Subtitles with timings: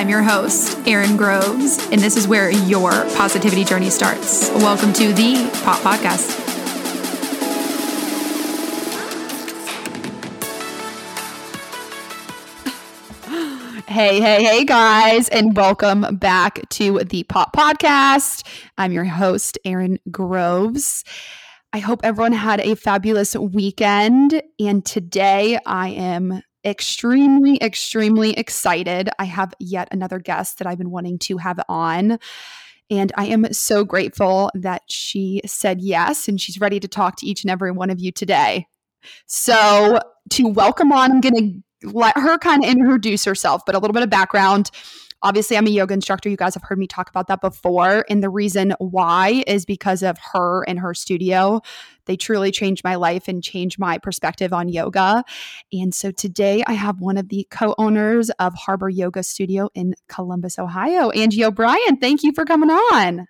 [0.00, 4.48] I'm your host, Erin Groves, and this is where your positivity journey starts.
[4.48, 6.38] Welcome to the Pop Podcast.
[13.88, 18.46] Hey, hey, hey, guys, and welcome back to the Pop Podcast.
[18.78, 21.04] I'm your host, Erin Groves.
[21.74, 24.42] I hope everyone had a fabulous weekend.
[24.58, 29.08] And today I am extremely, extremely excited.
[29.18, 32.18] I have yet another guest that I've been wanting to have on.
[32.90, 37.26] And I am so grateful that she said yes and she's ready to talk to
[37.26, 38.66] each and every one of you today.
[39.26, 43.78] So, to welcome on, I'm going to let her kind of introduce herself, but a
[43.78, 44.70] little bit of background.
[45.22, 46.28] Obviously, I'm a yoga instructor.
[46.28, 48.04] You guys have heard me talk about that before.
[48.08, 51.60] And the reason why is because of her and her studio.
[52.10, 55.22] They truly changed my life and changed my perspective on yoga.
[55.72, 59.94] And so today I have one of the co owners of Harbor Yoga Studio in
[60.08, 61.98] Columbus, Ohio, Angie O'Brien.
[61.98, 63.28] Thank you for coming on.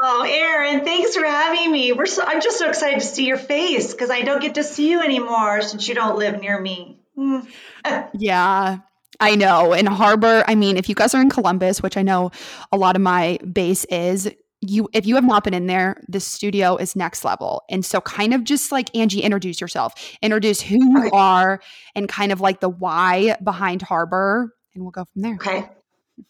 [0.00, 1.94] Oh, Erin, thanks for having me.
[1.94, 4.62] We're so, I'm just so excited to see your face because I don't get to
[4.62, 7.00] see you anymore since you don't live near me.
[7.18, 7.48] Mm.
[8.14, 8.78] yeah.
[9.18, 9.72] I know.
[9.72, 12.30] In Harbor, I mean, if you guys are in Columbus, which I know
[12.70, 14.30] a lot of my base is,
[14.70, 17.62] you if you have not been in there, the studio is next level.
[17.68, 19.92] And so kind of just like Angie, introduce yourself.
[20.22, 21.60] Introduce who you are
[21.94, 25.34] and kind of like the why behind Harbor, and we'll go from there.
[25.34, 25.68] Okay.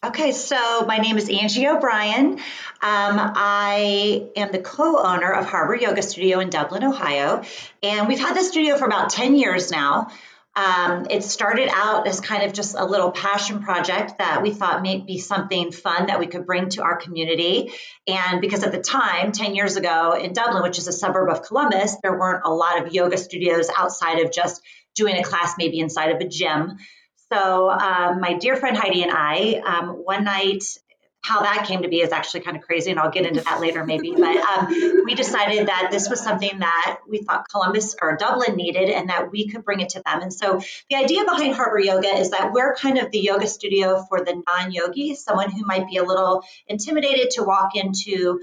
[0.03, 2.33] Okay, so my name is Angie O'Brien.
[2.33, 2.39] Um,
[2.81, 7.43] I am the co owner of Harbor Yoga Studio in Dublin, Ohio.
[7.81, 10.09] And we've had this studio for about 10 years now.
[10.57, 14.81] Um, it started out as kind of just a little passion project that we thought
[14.81, 17.71] might be something fun that we could bring to our community.
[18.07, 21.43] And because at the time, 10 years ago in Dublin, which is a suburb of
[21.43, 24.59] Columbus, there weren't a lot of yoga studios outside of just
[24.95, 26.77] doing a class maybe inside of a gym.
[27.31, 30.63] So, um, my dear friend Heidi and I, um, one night
[31.27, 33.59] how that came to be is actually kind of crazy, and I'll get into that
[33.59, 34.11] later maybe.
[34.11, 34.67] But um,
[35.03, 39.31] we decided that this was something that we thought Columbus or Dublin needed, and that
[39.31, 40.21] we could bring it to them.
[40.21, 44.05] And so the idea behind Harbor Yoga is that we're kind of the yoga studio
[44.07, 48.39] for the non-yogi, someone who might be a little intimidated to walk into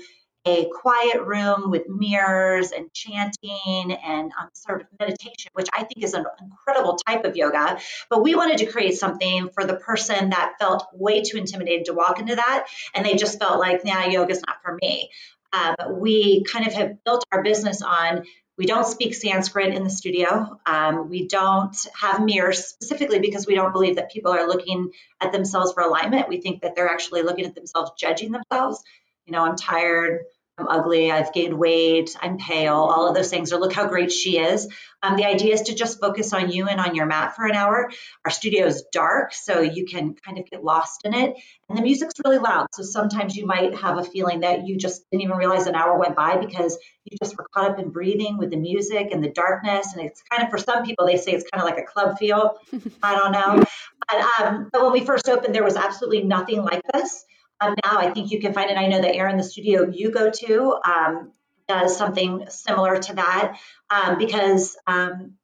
[0.47, 6.05] a quiet room with mirrors and chanting and um, sort of meditation, which I think
[6.05, 7.78] is an incredible type of yoga.
[8.10, 11.94] But we wanted to create something for the person that felt way too intimidated to
[11.94, 12.66] walk into that.
[12.94, 15.10] And they just felt like, nah, yoga's not for me.
[15.53, 18.25] Um, we kind of have built our business on
[18.56, 20.61] we don't speak Sanskrit in the studio.
[20.65, 24.91] Um, we don't have mirrors specifically because we don't believe that people are looking
[25.21, 26.28] at themselves for alignment.
[26.28, 28.82] We think that they're actually looking at themselves, judging themselves.
[29.26, 30.21] You know, I'm tired.
[30.56, 34.12] I'm ugly, I've gained weight, I'm pale, all of those things, or look how great
[34.12, 34.69] she is.
[35.03, 37.56] Um, the idea is to just focus on you and on your mat for an
[37.56, 37.91] hour.
[38.25, 41.34] Our studio is dark, so you can kind of get lost in it.
[41.69, 42.69] And the music's really loud.
[42.72, 45.98] So sometimes you might have a feeling that you just didn't even realize an hour
[45.98, 49.31] went by because you just were caught up in breathing with the music and the
[49.31, 49.93] darkness.
[49.93, 52.16] And it's kind of, for some people, they say it's kind of like a club
[52.16, 52.59] feel.
[53.03, 53.64] I don't know.
[54.09, 57.25] But, um, but when we first opened, there was absolutely nothing like this.
[57.64, 58.76] Um, now I think you can find it.
[58.76, 61.32] I know that Erin, the studio you go to, um,
[61.66, 63.58] does something similar to that
[63.91, 65.34] um, because um,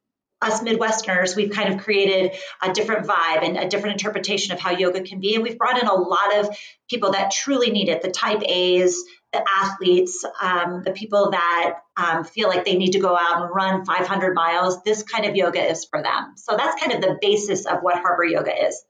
[0.41, 4.71] us Midwesterners, we've kind of created a different vibe and a different interpretation of how
[4.71, 5.35] yoga can be.
[5.35, 6.55] And we've brought in a lot of
[6.89, 9.03] people that truly need it the type A's,
[9.33, 13.53] the athletes, um, the people that um, feel like they need to go out and
[13.53, 14.83] run 500 miles.
[14.83, 16.33] This kind of yoga is for them.
[16.35, 18.83] So that's kind of the basis of what Harbor Yoga is.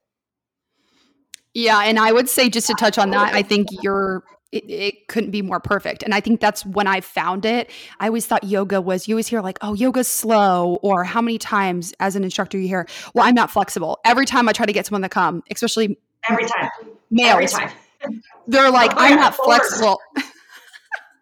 [1.53, 5.07] Yeah, and I would say just to touch on that, I think you're it, it,
[5.07, 6.03] couldn't be more perfect.
[6.03, 7.71] And I think that's when I found it.
[7.99, 11.37] I always thought yoga was, you always hear like, oh, yoga's slow, or how many
[11.37, 13.99] times as an instructor you hear, well, I'm not flexible.
[14.03, 15.97] Every time I try to get someone to come, especially
[16.29, 16.69] every time,
[17.09, 18.21] males, every time.
[18.47, 19.99] they're like, oh, I'm not flexible.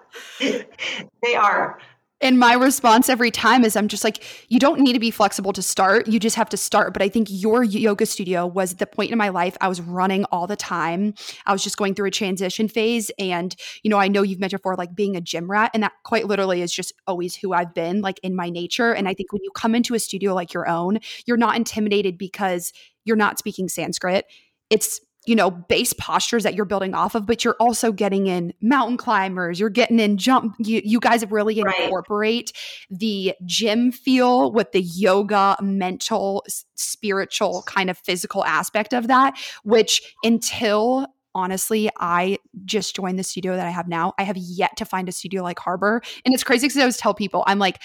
[1.23, 1.79] they are.
[2.19, 5.53] And my response every time is I'm just like, you don't need to be flexible
[5.53, 6.07] to start.
[6.07, 6.94] You just have to start.
[6.94, 9.56] But I think your yoga studio was the point in my life.
[9.62, 11.13] I was running all the time.
[11.45, 13.12] I was just going through a transition phase.
[13.19, 15.94] And, you know, I know you've mentioned before, like being a gym rat, and that
[16.03, 18.94] quite literally is just always who I've been, like in my nature.
[18.94, 22.18] And I think when you come into a studio like your own, you're not intimidated
[22.18, 22.74] because
[23.06, 24.25] you're not speaking Sanskrit.
[24.69, 28.53] It's you know, base postures that you're building off of, but you're also getting in
[28.62, 30.56] mountain climbers, you're getting in jump.
[30.57, 31.79] You, you guys have really right.
[31.81, 32.53] incorporate
[32.89, 36.45] the gym feel with the yoga, mental,
[36.75, 43.57] spiritual kind of physical aspect of that, which until honestly, I just joined the studio
[43.57, 44.13] that I have now.
[44.18, 46.01] I have yet to find a studio like Harbor.
[46.25, 47.79] And it's crazy because I always tell people, I'm like,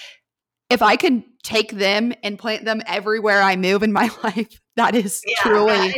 [0.69, 4.95] if I could take them and plant them everywhere I move in my life, that
[4.95, 5.93] is yeah, truly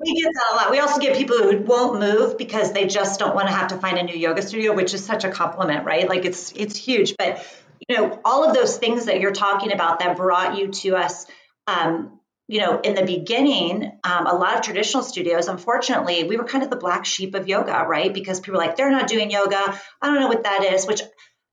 [0.00, 0.70] We get that a lot.
[0.70, 3.76] We also get people who won't move because they just don't want to have to
[3.76, 6.08] find a new yoga studio, which is such a compliment, right?
[6.08, 7.16] Like it's it's huge.
[7.16, 7.46] But
[7.88, 11.26] you know, all of those things that you're talking about that brought you to us,
[11.66, 12.18] um,
[12.48, 16.64] you know, in the beginning, um, a lot of traditional studios, unfortunately, we were kind
[16.64, 18.12] of the black sheep of yoga, right?
[18.12, 19.80] Because people were like, they're not doing yoga.
[20.02, 21.02] I don't know what that is, which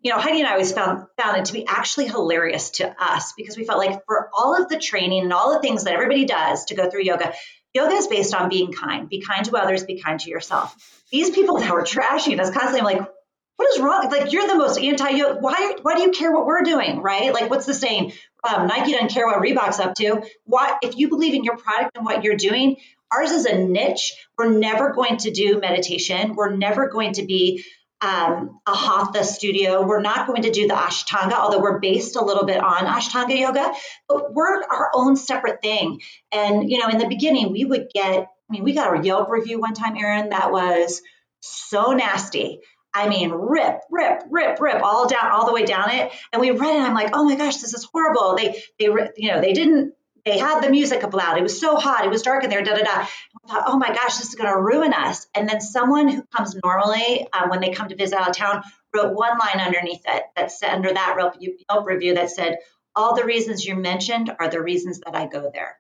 [0.03, 3.33] you know, Heidi and I always found found it to be actually hilarious to us
[3.37, 6.25] because we felt like for all of the training and all the things that everybody
[6.25, 7.33] does to go through yoga,
[7.73, 9.09] yoga is based on being kind.
[9.09, 10.75] Be kind to others, be kind to yourself.
[11.11, 13.11] These people that were trashing us constantly, I'm like,
[13.57, 14.09] what is wrong?
[14.09, 15.39] Like you're the most anti-yoga.
[15.39, 15.75] Why?
[15.81, 17.01] Why do you care what we're doing?
[17.01, 17.31] Right?
[17.31, 18.13] Like what's the saying?
[18.43, 20.23] Um, Nike doesn't care what Reebok's up to.
[20.45, 20.77] Why?
[20.81, 22.77] If you believe in your product and what you're doing,
[23.11, 24.15] ours is a niche.
[24.35, 26.33] We're never going to do meditation.
[26.35, 27.63] We're never going to be
[28.01, 29.85] um, a hatha studio.
[29.85, 33.37] We're not going to do the Ashtanga, although we're based a little bit on Ashtanga
[33.37, 33.71] yoga,
[34.07, 36.01] but we're our own separate thing.
[36.31, 39.29] And, you know, in the beginning, we would get, I mean, we got a Yelp
[39.29, 41.01] review one time, Erin, that was
[41.41, 42.59] so nasty.
[42.93, 46.11] I mean, rip, rip, rip, rip, all down, all the way down it.
[46.33, 46.81] And we read it.
[46.81, 48.35] I'm like, oh my gosh, this is horrible.
[48.35, 49.93] They, they, you know, they didn't
[50.25, 51.37] they had the music up loud.
[51.37, 52.05] It was so hot.
[52.05, 52.63] It was dark in there.
[52.63, 52.91] Da da da.
[52.91, 55.27] I thought, oh my gosh, this is going to ruin us.
[55.33, 58.63] And then someone who comes normally um, when they come to visit out of town
[58.93, 62.57] wrote one line underneath it that said under that Yelp review that said,
[62.95, 65.79] all the reasons you mentioned are the reasons that I go there.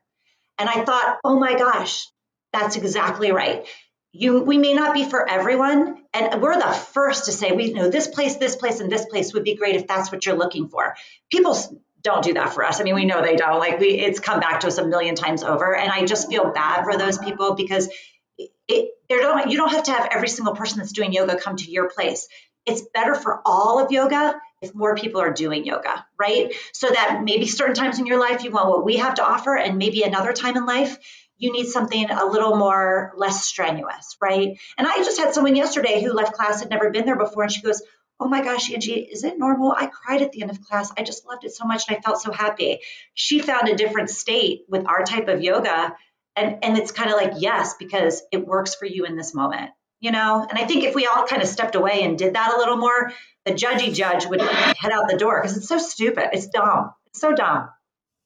[0.57, 2.07] And I thought, oh my gosh,
[2.53, 3.65] that's exactly right.
[4.13, 7.89] You, we may not be for everyone, and we're the first to say we know
[7.89, 10.67] this place, this place, and this place would be great if that's what you're looking
[10.67, 10.95] for.
[11.31, 11.57] People
[12.03, 12.79] don't do that for us.
[12.79, 13.59] I mean, we know they don't.
[13.59, 16.51] Like we, it's come back to us a million times over, and I just feel
[16.51, 17.89] bad for those people because
[18.37, 19.49] it, they don't.
[19.49, 22.27] You don't have to have every single person that's doing yoga come to your place.
[22.65, 26.53] It's better for all of yoga if more people are doing yoga, right?
[26.73, 29.55] So that maybe certain times in your life you want what we have to offer,
[29.55, 30.97] and maybe another time in life
[31.41, 34.59] you need something a little more less strenuous, right?
[34.77, 37.51] And I just had someone yesterday who left class had never been there before, and
[37.51, 37.81] she goes,
[38.21, 39.71] oh my gosh, Angie, is it normal?
[39.71, 40.91] I cried at the end of class.
[40.97, 42.79] I just loved it so much and I felt so happy.
[43.15, 45.95] She found a different state with our type of yoga.
[46.35, 49.71] And, and it's kind of like, yes, because it works for you in this moment,
[49.99, 50.45] you know?
[50.47, 52.77] And I think if we all kind of stepped away and did that a little
[52.77, 53.11] more,
[53.45, 56.29] the judgy judge would head out the door because it's so stupid.
[56.31, 56.91] It's dumb.
[57.07, 57.69] It's so dumb.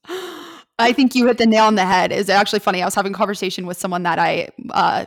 [0.78, 2.12] I think you hit the nail on the head.
[2.12, 2.82] Is actually funny.
[2.82, 5.06] I was having a conversation with someone that I, uh,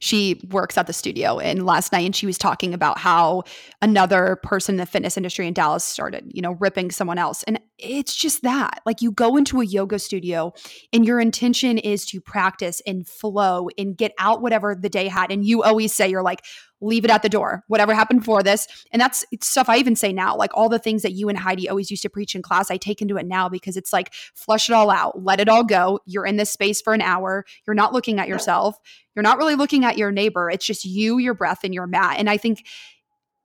[0.00, 3.42] she works at the studio, and last night, and she was talking about how
[3.82, 7.60] another person in the fitness industry in Dallas started, you know, ripping someone else, and
[7.78, 8.80] it's just that.
[8.86, 10.52] Like you go into a yoga studio,
[10.92, 15.30] and your intention is to practice and flow and get out whatever the day had,
[15.30, 16.44] and you always say you're like,
[16.80, 18.66] leave it at the door, whatever happened for this.
[18.92, 21.68] And that's stuff I even say now, like all the things that you and Heidi
[21.68, 24.68] always used to preach in class, I take into it now because it's like flush
[24.68, 26.00] it all out, let it all go.
[26.04, 27.44] You're in this space for an hour.
[27.66, 28.78] You're not looking at yourself.
[29.14, 30.50] You're not really looking at your neighbor.
[30.50, 32.16] It's just you, your breath, and your mat.
[32.18, 32.66] And I think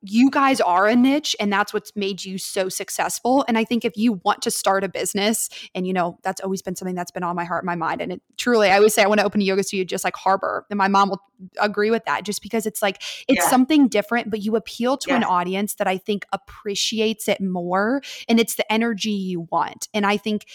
[0.04, 3.86] you guys are a niche and that's what's made you so successful and i think
[3.86, 7.12] if you want to start a business and you know that's always been something that's
[7.12, 9.20] been on my heart and my mind and it truly i always say i want
[9.20, 11.22] to open a yoga studio just like harbor and my mom will
[11.60, 13.50] agree with that just because it's like it's yeah.
[13.50, 15.18] something different but you appeal to yeah.
[15.18, 20.06] an audience that i think appreciates it more and it's the energy you want and
[20.06, 20.46] i think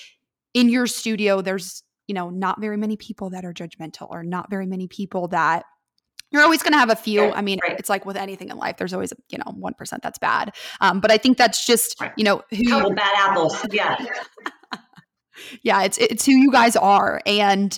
[0.54, 4.50] in your studio there's you know not very many people that are judgmental or not
[4.50, 5.64] very many people that
[6.36, 7.22] you're always going to have a few.
[7.22, 7.78] Right, I mean, right.
[7.78, 10.54] it's like with anything in life, there's always, you know, 1% that's bad.
[10.80, 12.12] Um, but I think that's just, right.
[12.16, 13.56] you know, who Couple bad apples.
[13.70, 13.96] Yeah.
[15.62, 15.82] yeah.
[15.82, 17.20] It's, it's who you guys are.
[17.26, 17.76] And,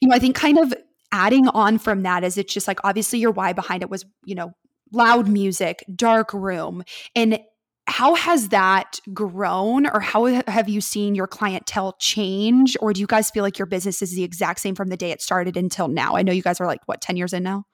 [0.00, 0.74] you know, I think kind of
[1.12, 4.34] adding on from that is it's just like, obviously your why behind it was, you
[4.34, 4.52] know,
[4.92, 6.82] loud music, dark room.
[7.14, 7.40] And
[7.88, 13.06] how has that grown or how have you seen your clientele change or do you
[13.06, 15.88] guys feel like your business is the exact same from the day it started until
[15.88, 17.64] now i know you guys are like what 10 years in now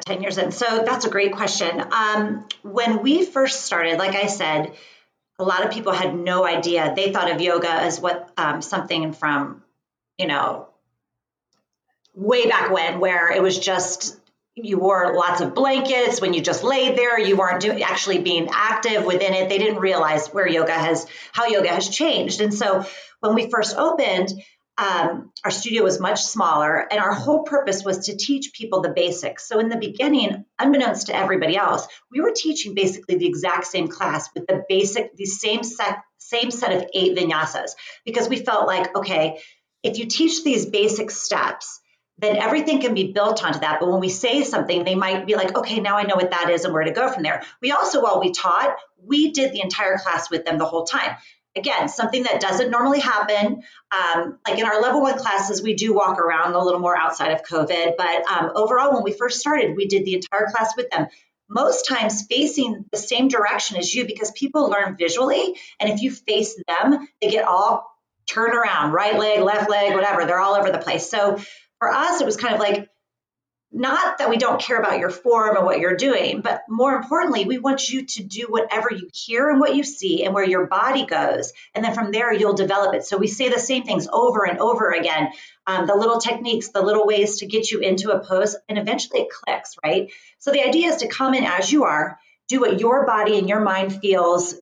[0.00, 0.52] 10 years in.
[0.52, 1.82] So that's a great question.
[1.92, 4.72] Um, when we first started, like I said,
[5.38, 6.92] a lot of people had no idea.
[6.94, 9.62] They thought of yoga as what um, something from,
[10.18, 10.68] you know,
[12.14, 14.18] way back when, where it was just
[14.54, 17.18] you wore lots of blankets when you just laid there.
[17.18, 19.48] You weren't doing actually being active within it.
[19.48, 22.40] They didn't realize where yoga has how yoga has changed.
[22.40, 22.84] And so
[23.20, 24.28] when we first opened,
[24.78, 28.88] um, our studio was much smaller, and our whole purpose was to teach people the
[28.88, 29.46] basics.
[29.46, 33.88] So, in the beginning, unbeknownst to everybody else, we were teaching basically the exact same
[33.88, 37.72] class with the basic, the same set, same set of eight vinyasas,
[38.06, 39.38] because we felt like, okay,
[39.82, 41.80] if you teach these basic steps,
[42.18, 43.78] then everything can be built onto that.
[43.80, 46.50] But when we say something, they might be like, okay, now I know what that
[46.50, 47.42] is and where to go from there.
[47.60, 51.16] We also, while we taught, we did the entire class with them the whole time
[51.56, 53.62] again, something that doesn't normally happen.
[53.90, 57.32] Um, like in our level one classes, we do walk around a little more outside
[57.32, 60.90] of COVID, but um, overall, when we first started, we did the entire class with
[60.90, 61.06] them.
[61.48, 65.58] Most times facing the same direction as you because people learn visually.
[65.78, 67.86] And if you face them, they get all
[68.26, 70.24] turned around, right leg, left leg, whatever.
[70.24, 71.10] They're all over the place.
[71.10, 71.38] So
[71.78, 72.88] for us, it was kind of like,
[73.72, 77.46] not that we don't care about your form and what you're doing, but more importantly,
[77.46, 80.66] we want you to do whatever you hear and what you see and where your
[80.66, 81.52] body goes.
[81.74, 83.04] And then from there, you'll develop it.
[83.04, 85.32] So we say the same things over and over again
[85.66, 89.20] um, the little techniques, the little ways to get you into a pose, and eventually
[89.20, 90.10] it clicks, right?
[90.38, 93.48] So the idea is to come in as you are, do what your body and
[93.48, 94.54] your mind feels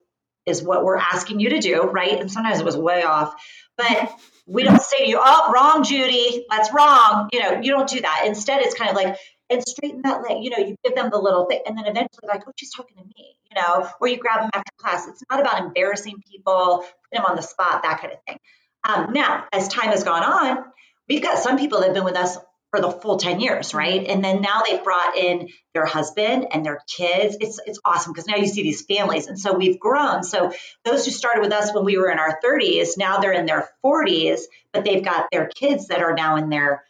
[0.46, 2.20] is what we're asking you to do, right?
[2.20, 3.34] And sometimes it was way off,
[3.80, 4.12] but
[4.46, 7.28] we don't say to you, oh, wrong, Judy, that's wrong.
[7.32, 8.24] You know, you don't do that.
[8.26, 9.16] Instead, it's kind of like,
[9.48, 10.42] and straighten that leg.
[10.42, 12.96] You know, you give them the little thing, and then eventually, like, oh, she's talking
[12.96, 13.36] to me.
[13.50, 15.08] You know, or you grab them after class.
[15.08, 18.38] It's not about embarrassing people, put them on the spot, that kind of thing.
[18.84, 20.64] Um, now, as time has gone on,
[21.08, 22.38] we've got some people that have been with us
[22.70, 24.04] for the full 10 years, right?
[24.06, 27.36] And then now they've brought in their husband and their kids.
[27.40, 29.26] It's it's awesome because now you see these families.
[29.26, 30.22] And so we've grown.
[30.22, 30.52] So
[30.84, 33.68] those who started with us when we were in our 30s, now they're in their
[33.84, 34.40] 40s,
[34.72, 36.84] but they've got their kids that are now in their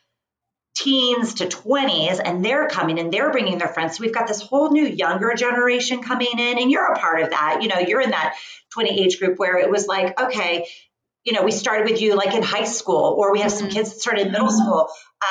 [0.76, 3.96] teens to 20s and they're coming and they're bringing their friends.
[3.96, 7.30] So we've got this whole new younger generation coming in and you're a part of
[7.30, 7.60] that.
[7.62, 8.36] You know, you're in that
[8.72, 10.68] 20 age group where it was like, okay,
[11.30, 13.76] you know, we started with you like in high school, or we have some mm-hmm.
[13.76, 14.64] kids that started in middle mm-hmm.
[14.64, 14.88] school.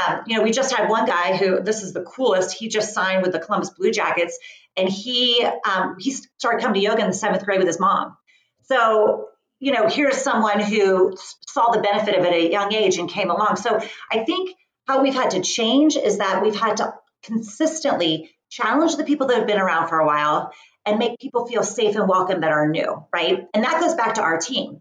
[0.07, 2.57] Um, you know, we just had one guy who this is the coolest.
[2.57, 4.39] He just signed with the Columbus Blue Jackets,
[4.77, 8.15] and he um, he started coming to yoga in the seventh grade with his mom.
[8.61, 9.27] So
[9.59, 13.09] you know, here's someone who saw the benefit of it at a young age and
[13.09, 13.57] came along.
[13.57, 14.55] So I think
[14.87, 19.37] how we've had to change is that we've had to consistently challenge the people that
[19.37, 20.53] have been around for a while
[20.85, 23.47] and make people feel safe and welcome that are new, right?
[23.53, 24.79] And that goes back to our team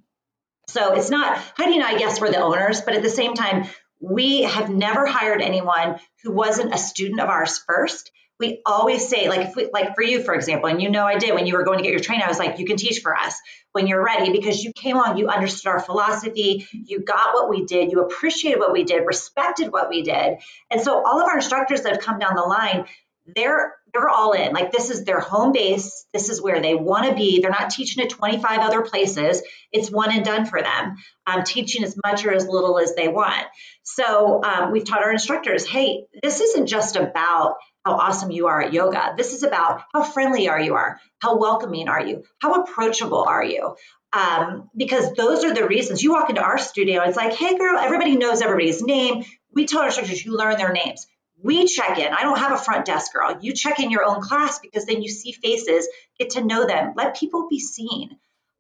[0.69, 3.69] so it's not Heidi and I, yes, we're the owners, but at the same time,
[4.01, 8.13] we have never hired anyone who wasn't a student of ours first.
[8.39, 11.19] We always say, like, if we, like for you, for example, and you know, I
[11.19, 13.01] did when you were going to get your training, I was like, you can teach
[13.01, 13.35] for us
[13.73, 17.65] when you're ready because you came on, you understood our philosophy, you got what we
[17.65, 20.39] did, you appreciated what we did, respected what we did.
[20.71, 22.87] And so all of our instructors that have come down the line,
[23.35, 24.53] they're they're all in.
[24.53, 26.07] Like this is their home base.
[26.13, 27.41] This is where they want to be.
[27.41, 29.43] They're not teaching at 25 other places.
[29.73, 30.97] It's one and done for them.
[31.27, 33.47] Um, teaching as much or as little as they want.
[33.83, 38.63] So um, we've taught our instructors, hey, this isn't just about how awesome you are
[38.63, 39.15] at yoga.
[39.17, 43.45] This is about how friendly are you are, how welcoming are you, how approachable are
[43.45, 43.75] you.
[44.13, 47.03] Um, because those are the reasons you walk into our studio.
[47.03, 49.25] It's like, hey, girl, everybody knows everybody's name.
[49.53, 51.07] We tell our instructors you learn their names
[51.43, 52.13] we check in.
[52.13, 53.39] I don't have a front desk girl.
[53.41, 56.95] You check in your own class because then you see faces, get to know them,
[56.97, 58.19] let people be seen.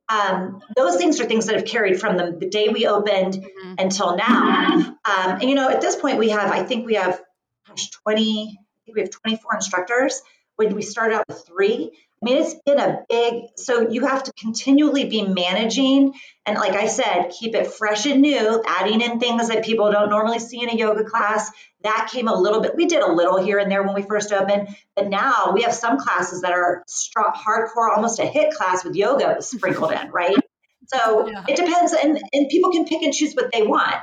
[0.09, 3.75] Um, those things are things that have carried from the, the day we opened mm-hmm.
[3.79, 4.97] until now.
[5.05, 7.21] Um, and you know, at this point, we have, I think we have,
[7.67, 10.21] gosh, 20, I think we have 24 instructors.
[10.57, 14.25] When we started out with three, I mean, it's been a big, so you have
[14.25, 16.15] to continually be managing.
[16.47, 20.11] And like I said, keep it fresh and new, adding in things that people don't
[20.11, 21.51] normally see in a yoga class.
[21.83, 24.33] That came a little bit, we did a little here and there when we first
[24.33, 24.69] opened.
[24.97, 26.85] But now we have some classes that are
[27.17, 30.37] hardcore, almost a HIIT class with yoga sprinkled in, right?
[30.91, 31.45] So yeah.
[31.47, 31.93] it depends.
[31.93, 33.97] And, and people can pick and choose what they want.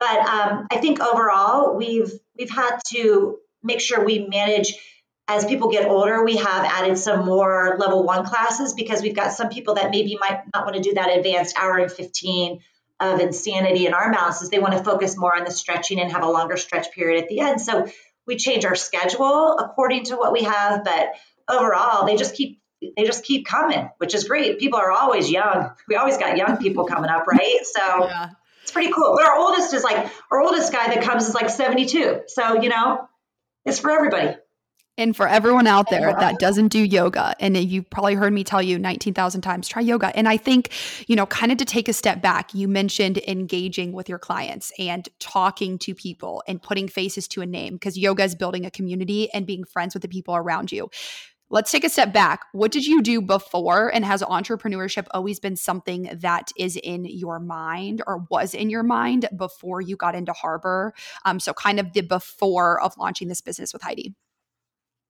[0.00, 4.74] But um, I think overall, we've we've had to make sure we manage
[5.28, 9.32] as people get older, we have added some more level one classes because we've got
[9.32, 12.60] some people that maybe might not want to do that advanced hour and 15
[13.00, 14.50] of insanity and arm balances.
[14.50, 17.28] They want to focus more on the stretching and have a longer stretch period at
[17.28, 17.60] the end.
[17.60, 17.88] So
[18.26, 21.14] we change our schedule according to what we have, but
[21.48, 22.60] overall, they just keep
[22.96, 24.58] they just keep coming, which is great.
[24.58, 25.70] People are always young.
[25.88, 27.60] We always got young people coming up, right?
[27.62, 28.30] So yeah.
[28.62, 29.14] it's pretty cool.
[29.16, 32.22] But our oldest is like our oldest guy that comes is like 72.
[32.26, 33.08] So, you know,
[33.64, 34.34] it's for everybody.
[34.98, 38.60] And for everyone out there that doesn't do yoga, and you've probably heard me tell
[38.60, 40.14] you 19,000 times, try yoga.
[40.14, 40.70] And I think,
[41.06, 44.70] you know, kind of to take a step back, you mentioned engaging with your clients
[44.78, 48.70] and talking to people and putting faces to a name because yoga is building a
[48.70, 50.90] community and being friends with the people around you.
[51.48, 52.44] Let's take a step back.
[52.52, 53.94] What did you do before?
[53.94, 58.82] And has entrepreneurship always been something that is in your mind or was in your
[58.82, 60.94] mind before you got into Harbor?
[61.26, 64.14] Um, so, kind of the before of launching this business with Heidi.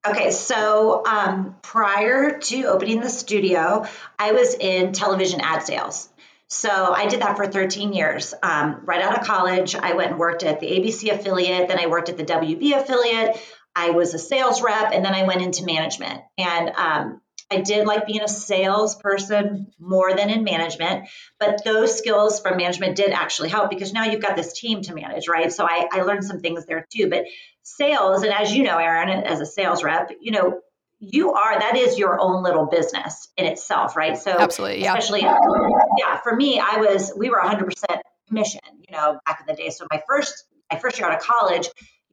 [0.05, 3.85] Okay, so um, prior to opening the studio,
[4.19, 6.09] I was in television ad sales.
[6.47, 8.33] So I did that for 13 years.
[8.43, 11.87] Um, right out of college, I went and worked at the ABC affiliate, then I
[11.87, 13.37] worked at the WB affiliate.
[13.75, 16.21] I was a sales rep, and then I went into management.
[16.37, 21.07] And um, I did like being a salesperson more than in management,
[21.39, 24.93] but those skills from management did actually help because now you've got this team to
[24.93, 25.51] manage, right?
[25.51, 27.09] So I, I learned some things there too.
[27.09, 27.25] But
[27.63, 30.59] sales, and as you know, Erin, as a sales rep, you know,
[30.99, 34.17] you are that is your own little business in itself, right?
[34.17, 34.95] So absolutely, yeah.
[34.95, 36.17] Especially, yeah.
[36.23, 39.69] For me, I was we were 100 percent commission, you know, back in the day.
[39.69, 41.67] So my first my first year out of college,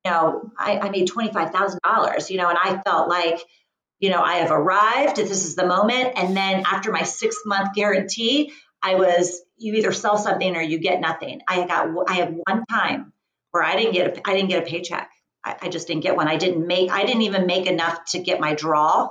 [0.05, 3.41] you know, I, I made twenty five thousand dollars, you know, and I felt like,
[4.01, 5.17] you know, I have arrived.
[5.17, 6.15] This is the moment.
[6.17, 8.53] And then after my six month guarantee,
[8.83, 11.43] I was you either sell something or you get nothing.
[11.47, 13.13] I got I had one time
[13.51, 15.10] where I didn't get a, I didn't get a paycheck.
[15.45, 16.29] I, I just didn't get one.
[16.29, 19.11] I didn't make I didn't even make enough to get my draw.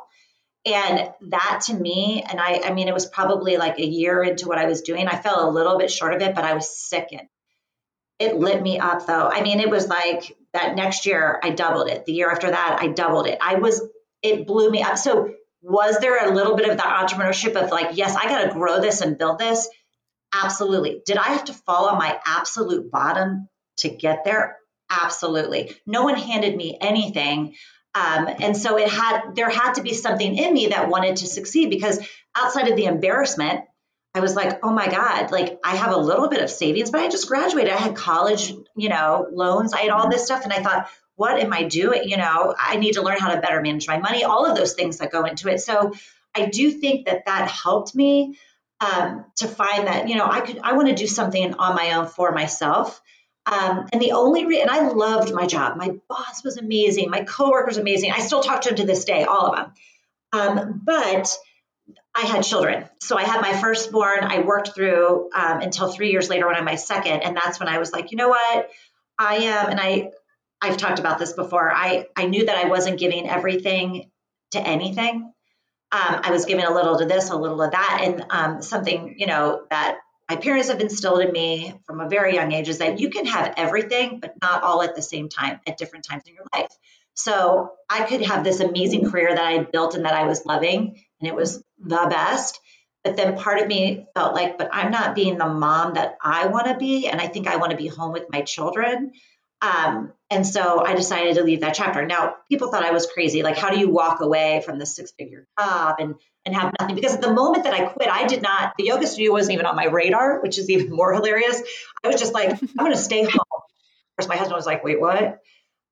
[0.65, 4.47] And that to me, and I, I mean, it was probably like a year into
[4.47, 5.07] what I was doing.
[5.07, 7.29] I fell a little bit short of it, but I was sickened.
[8.19, 9.29] It lit me up though.
[9.29, 12.05] I mean, it was like that next year I doubled it.
[12.05, 13.37] The year after that, I doubled it.
[13.41, 13.81] I was,
[14.21, 14.97] it blew me up.
[14.97, 18.53] So, was there a little bit of the entrepreneurship of like, yes, I got to
[18.53, 19.67] grow this and build this?
[20.33, 21.01] Absolutely.
[21.05, 24.58] Did I have to fall on my absolute bottom to get there?
[24.89, 25.75] Absolutely.
[25.85, 27.55] No one handed me anything.
[27.95, 31.27] Um, and so it had there had to be something in me that wanted to
[31.27, 31.99] succeed because
[32.35, 33.61] outside of the embarrassment,
[34.13, 37.01] I was like, oh my God, like I have a little bit of savings, but
[37.01, 37.71] I just graduated.
[37.71, 40.43] I had college, you know, loans, I had all this stuff.
[40.43, 42.03] And I thought, what am I doing?
[42.05, 44.73] You know, I need to learn how to better manage my money, all of those
[44.73, 45.59] things that go into it.
[45.59, 45.93] So
[46.35, 48.37] I do think that that helped me
[48.79, 51.93] um, to find that, you know, I could, I want to do something on my
[51.93, 53.01] own for myself.
[53.45, 55.77] Um, and the only reason, I loved my job.
[55.77, 57.09] My boss was amazing.
[57.09, 58.11] My coworkers amazing.
[58.11, 59.73] I still talk to them to this day, all of them.
[60.31, 61.35] Um, but
[62.15, 62.87] I had children.
[63.01, 64.19] So I had my firstborn.
[64.21, 67.59] I worked through um, until three years later when I had my second, and that's
[67.59, 68.69] when I was like, you know what,
[69.17, 70.11] I am, and I,
[70.61, 71.71] I've talked about this before.
[71.71, 74.09] I I knew that I wasn't giving everything
[74.51, 75.31] to anything.
[75.91, 79.15] Um, I was giving a little to this, a little of that, and um, something
[79.17, 82.77] you know that my parents have instilled in me from a very young age is
[82.77, 86.23] that you can have everything, but not all at the same time at different times
[86.27, 86.71] in your life.
[87.15, 91.03] So I could have this amazing career that I built and that I was loving,
[91.19, 92.59] and it was the best.
[93.03, 96.47] But then part of me felt like, but I'm not being the mom that I
[96.47, 97.07] want to be.
[97.07, 99.13] And I think I want to be home with my children.
[99.61, 102.05] Um, and so I decided to leave that chapter.
[102.05, 103.43] Now, people thought I was crazy.
[103.43, 106.95] Like, how do you walk away from the six figure job and, and have nothing?
[106.95, 109.65] Because at the moment that I quit, I did not, the yoga studio wasn't even
[109.65, 111.61] on my radar, which is even more hilarious.
[112.03, 113.33] I was just like, I'm going to stay home.
[113.33, 115.39] Of course, my husband was like, wait, what?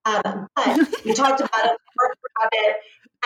[0.05, 2.77] Um, but we talked about it, worked about it.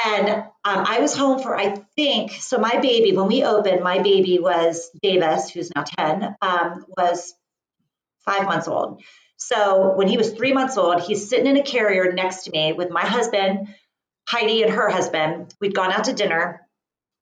[0.03, 3.99] And um, I was home for, I think, so my baby, when we opened, my
[3.99, 7.33] baby was Davis, who's now 10, um, was
[8.25, 9.03] five months old.
[9.43, 12.73] So when he was three months old, he's sitting in a carrier next to me
[12.73, 13.69] with my husband,
[14.27, 15.55] Heidi, and her husband.
[15.59, 16.61] We'd gone out to dinner,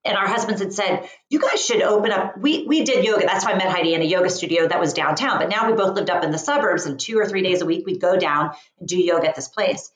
[0.03, 3.25] and our husbands had said, "You guys should open up." We we did yoga.
[3.25, 5.39] That's why I met Heidi in a yoga studio that was downtown.
[5.39, 7.65] But now we both lived up in the suburbs, and two or three days a
[7.65, 9.89] week we'd go down and do yoga at this place.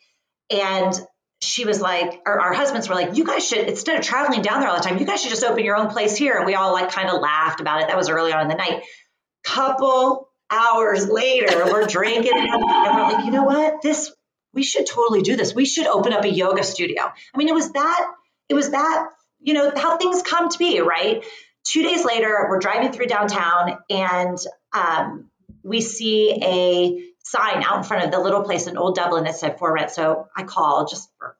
[0.49, 0.93] And
[1.41, 4.61] she was like, or our husbands were like, "You guys should instead of traveling down
[4.61, 6.55] there all the time, you guys should just open your own place here." And we
[6.55, 7.89] all like kind of laughed about it.
[7.89, 8.81] That was early on in the night.
[9.43, 13.81] Couple hours later, we're drinking and we're like, you know what?
[13.81, 14.11] This
[14.53, 15.53] we should totally do this.
[15.53, 17.03] We should open up a yoga studio.
[17.03, 18.11] I mean, it was that,
[18.49, 19.07] it was that,
[19.39, 21.25] you know, how things come to be, right?
[21.65, 24.37] Two days later, we're driving through downtown and
[24.73, 25.31] um,
[25.63, 29.35] we see a sign out in front of the little place in Old Dublin that
[29.35, 29.91] said for rent.
[29.91, 31.35] So I call just for,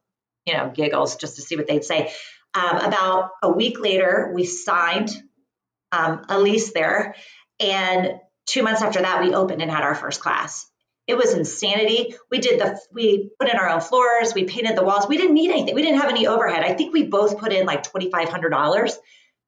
[0.46, 2.12] you know, giggles, just to see what they'd say.
[2.56, 5.10] Um, about a week later, we signed
[5.92, 7.16] um, a lease there.
[7.60, 10.70] And two months after that, we opened and had our first class.
[11.06, 12.16] It was insanity.
[12.32, 15.08] We did the, we put in our own floors, we painted the walls.
[15.08, 15.76] We didn't need anything.
[15.76, 16.64] We didn't have any overhead.
[16.64, 18.94] I think we both put in like $2,500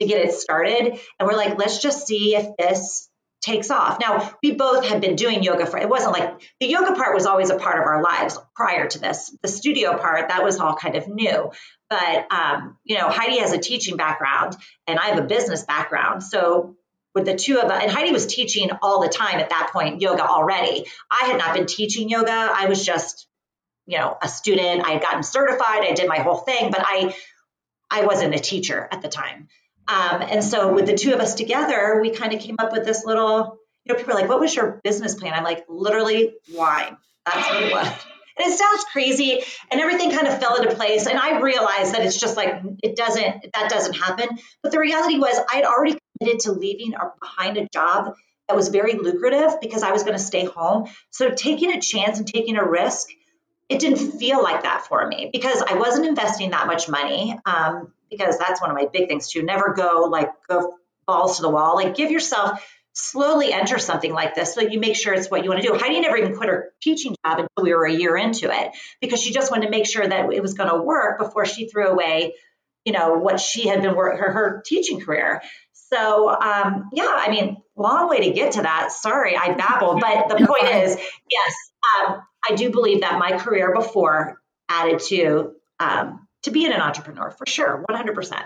[0.01, 0.99] to get it started.
[1.19, 3.09] And we're like, let's just see if this
[3.41, 3.99] takes off.
[3.99, 7.25] Now, we both had been doing yoga for, it wasn't like the yoga part was
[7.25, 9.35] always a part of our lives prior to this.
[9.41, 11.51] The studio part, that was all kind of new.
[11.89, 16.23] But, um, you know, Heidi has a teaching background and I have a business background.
[16.23, 16.75] So
[17.15, 20.01] with the two of us, and Heidi was teaching all the time at that point,
[20.01, 20.85] yoga already.
[21.09, 22.31] I had not been teaching yoga.
[22.31, 23.27] I was just,
[23.87, 24.85] you know, a student.
[24.85, 25.83] I had gotten certified.
[25.83, 27.15] I did my whole thing, but I,
[27.89, 29.47] I wasn't a teacher at the time.
[29.87, 32.85] Um, and so with the two of us together, we kind of came up with
[32.85, 35.33] this little, you know, people are like, what was your business plan?
[35.33, 36.97] I'm like, literally wine.
[37.25, 37.87] That's what it was.
[38.37, 41.05] And it sounds crazy and everything kind of fell into place.
[41.05, 44.27] And I realized that it's just like, it doesn't, that doesn't happen.
[44.61, 48.15] But the reality was I had already committed to leaving behind a job
[48.47, 50.87] that was very lucrative because I was going to stay home.
[51.09, 53.09] So taking a chance and taking a risk
[53.67, 57.35] it didn't feel like that for me because I wasn't investing that much money.
[57.47, 59.43] Um, because that's one of my big things too.
[59.43, 60.75] Never go like go
[61.07, 61.75] balls to the wall.
[61.75, 65.49] Like give yourself slowly enter something like this so you make sure it's what you
[65.49, 65.73] want to do.
[65.77, 69.21] Heidi never even quit her teaching job until we were a year into it because
[69.21, 71.87] she just wanted to make sure that it was going to work before she threw
[71.87, 72.35] away,
[72.85, 75.41] you know, what she had been working her, her teaching career.
[75.95, 78.91] So um, yeah, I mean, long way to get to that.
[78.91, 80.97] Sorry, I babbled, but the point is,
[81.29, 81.55] yes,
[82.07, 87.31] um, I do believe that my career before added to um, to being an entrepreneur
[87.31, 88.43] for sure, one hundred percent.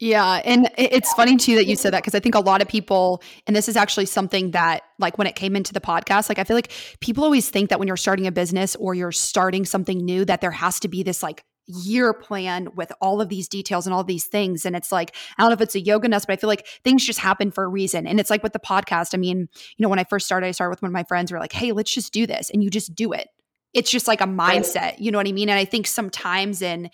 [0.00, 0.42] Yeah.
[0.44, 3.22] And it's funny too that you said that because I think a lot of people,
[3.46, 6.44] and this is actually something that, like, when it came into the podcast, like, I
[6.44, 10.04] feel like people always think that when you're starting a business or you're starting something
[10.04, 13.86] new, that there has to be this like year plan with all of these details
[13.86, 14.66] and all these things.
[14.66, 16.66] And it's like, I don't know if it's a yoga nest, but I feel like
[16.84, 18.06] things just happen for a reason.
[18.06, 19.14] And it's like with the podcast.
[19.14, 21.32] I mean, you know, when I first started, I started with one of my friends.
[21.32, 22.50] We are like, hey, let's just do this.
[22.50, 23.28] And you just do it
[23.74, 26.88] it's just like a mindset you know what i mean and i think sometimes in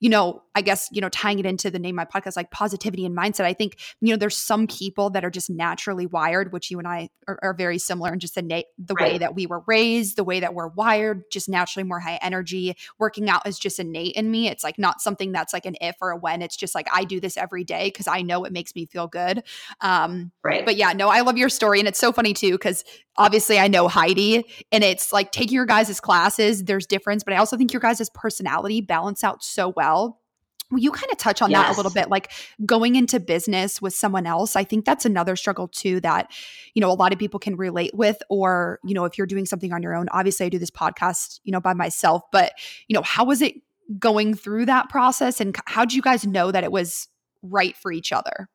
[0.00, 2.50] you know i guess you know tying it into the name of my podcast like
[2.50, 6.52] positivity and mindset i think you know there's some people that are just naturally wired
[6.52, 9.12] which you and i are, are very similar in just the na- the right.
[9.12, 12.74] way that we were raised the way that we're wired just naturally more high energy.
[12.98, 14.48] Working out is just innate in me.
[14.48, 16.42] It's like not something that's like an if or a when.
[16.42, 19.06] It's just like i do this every day because i know it makes me feel
[19.06, 19.42] good.
[19.80, 20.64] Um right.
[20.64, 22.84] but yeah no i love your story and it's so funny too because
[23.16, 27.36] obviously I know Heidi and it's like taking your guys' classes, there's difference, but I
[27.36, 30.20] also think your guys' personality balance out so well.
[30.70, 31.66] You kind of touch on yes.
[31.66, 32.08] that a little bit?
[32.08, 32.32] Like
[32.64, 36.32] going into business with someone else, I think that's another struggle too that,
[36.74, 38.16] you know, a lot of people can relate with.
[38.28, 41.40] Or, you know, if you're doing something on your own, obviously I do this podcast,
[41.44, 42.52] you know, by myself, but,
[42.88, 43.54] you know, how was it
[43.98, 47.08] going through that process and how did you guys know that it was
[47.42, 48.48] right for each other?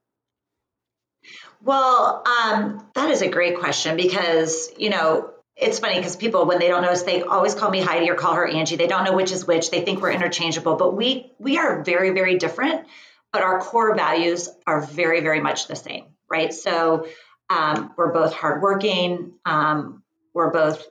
[1.62, 6.60] Well, um, that is a great question because, you know, it's funny because people, when
[6.60, 8.78] they don't notice, they always call me Heidi or call her Angie.
[8.78, 9.72] They don't know which is which.
[9.72, 12.88] They think we're interchangeable, but we we are very, very different.
[13.32, 16.54] But our core values are very, very much the same, right?
[16.54, 17.08] So
[17.50, 19.34] um, we're both hardworking.
[19.46, 20.88] Um, we're both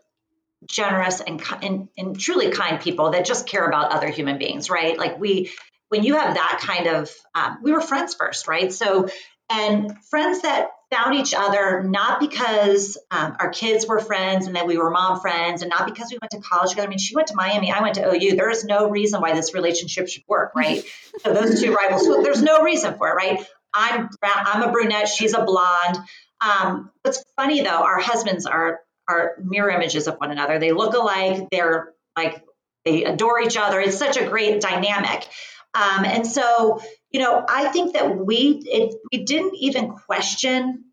[0.66, 4.98] generous and, and and truly kind people that just care about other human beings, right?
[4.98, 5.50] Like we,
[5.88, 8.72] when you have that kind of, um, we were friends first, right?
[8.72, 9.08] So
[9.48, 14.66] and friends that found each other not because um, our kids were friends and that
[14.66, 16.86] we were mom friends and not because we went to college together.
[16.86, 18.36] I mean, she went to Miami, I went to OU.
[18.36, 20.82] There is no reason why this relationship should work, right?
[21.22, 23.46] so those two rivals, there's no reason for it, right?
[23.74, 25.98] I'm I'm a brunette, she's a blonde.
[26.40, 30.58] Um, what's funny though, our husbands are are mirror images of one another.
[30.58, 31.48] They look alike.
[31.50, 32.44] They're like
[32.84, 33.80] they adore each other.
[33.80, 35.26] It's such a great dynamic.
[35.74, 40.84] Um, and so you know, I think that we it, we didn't even question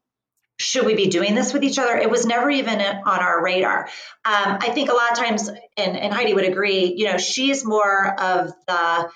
[0.57, 1.97] should we be doing this with each other?
[1.97, 3.89] It was never even on our radar.
[4.23, 7.65] Um, I think a lot of times, and, and Heidi would agree, you know, she's
[7.65, 9.09] more of the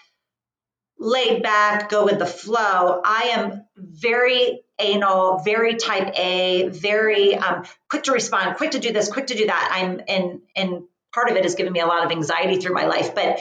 [0.97, 3.01] laid back, go with the flow.
[3.05, 8.91] I am very anal, very type A, very um, quick to respond, quick to do
[8.91, 9.69] this, quick to do that.
[9.73, 12.85] I'm and and part of it has given me a lot of anxiety through my
[12.85, 13.39] life, but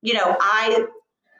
[0.00, 0.86] you know, I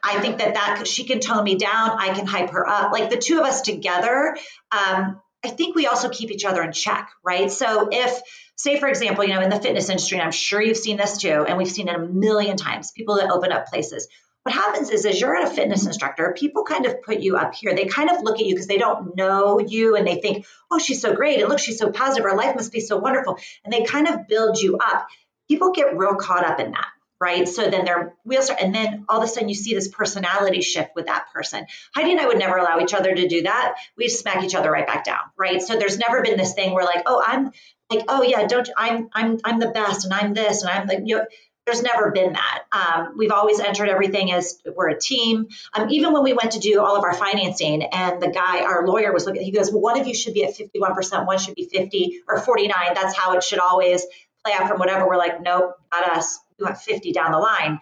[0.06, 1.90] I think that that she can tone me down.
[1.98, 2.92] I can hype her up.
[2.92, 4.36] Like the two of us together,
[4.70, 7.50] um, I think we also keep each other in check, right?
[7.50, 8.20] So if,
[8.56, 11.18] say, for example, you know, in the fitness industry, and I'm sure you've seen this
[11.18, 14.08] too, and we've seen it a million times, people that open up places.
[14.44, 17.74] What happens is, as you're a fitness instructor, people kind of put you up here.
[17.74, 20.78] They kind of look at you because they don't know you and they think, oh,
[20.78, 21.40] she's so great.
[21.40, 22.24] And look, she's so positive.
[22.24, 23.38] Her life must be so wonderful.
[23.64, 25.08] And they kind of build you up.
[25.48, 26.86] People get real caught up in that
[27.20, 27.48] right?
[27.48, 30.60] So then their wheels start, and then all of a sudden you see this personality
[30.60, 31.66] shift with that person.
[31.94, 33.76] Heidi and I would never allow each other to do that.
[33.96, 35.62] We smack each other right back down, right?
[35.62, 37.50] So there's never been this thing where like, oh, I'm
[37.90, 41.00] like, oh yeah, don't I'm I'm I'm the best, and I'm this, and I'm like,
[41.04, 41.24] you know,
[41.64, 42.64] there's never been that.
[42.70, 45.48] Um, we've always entered everything as we're a team.
[45.74, 48.86] Um, even when we went to do all of our financing, and the guy, our
[48.86, 51.56] lawyer, was looking, he goes, well, one of you should be at 51%, one should
[51.56, 52.72] be 50 or 49.
[52.94, 54.06] That's how it should always
[54.44, 55.08] play out from whatever.
[55.08, 57.80] We're like, nope, not us you have 50 down the line.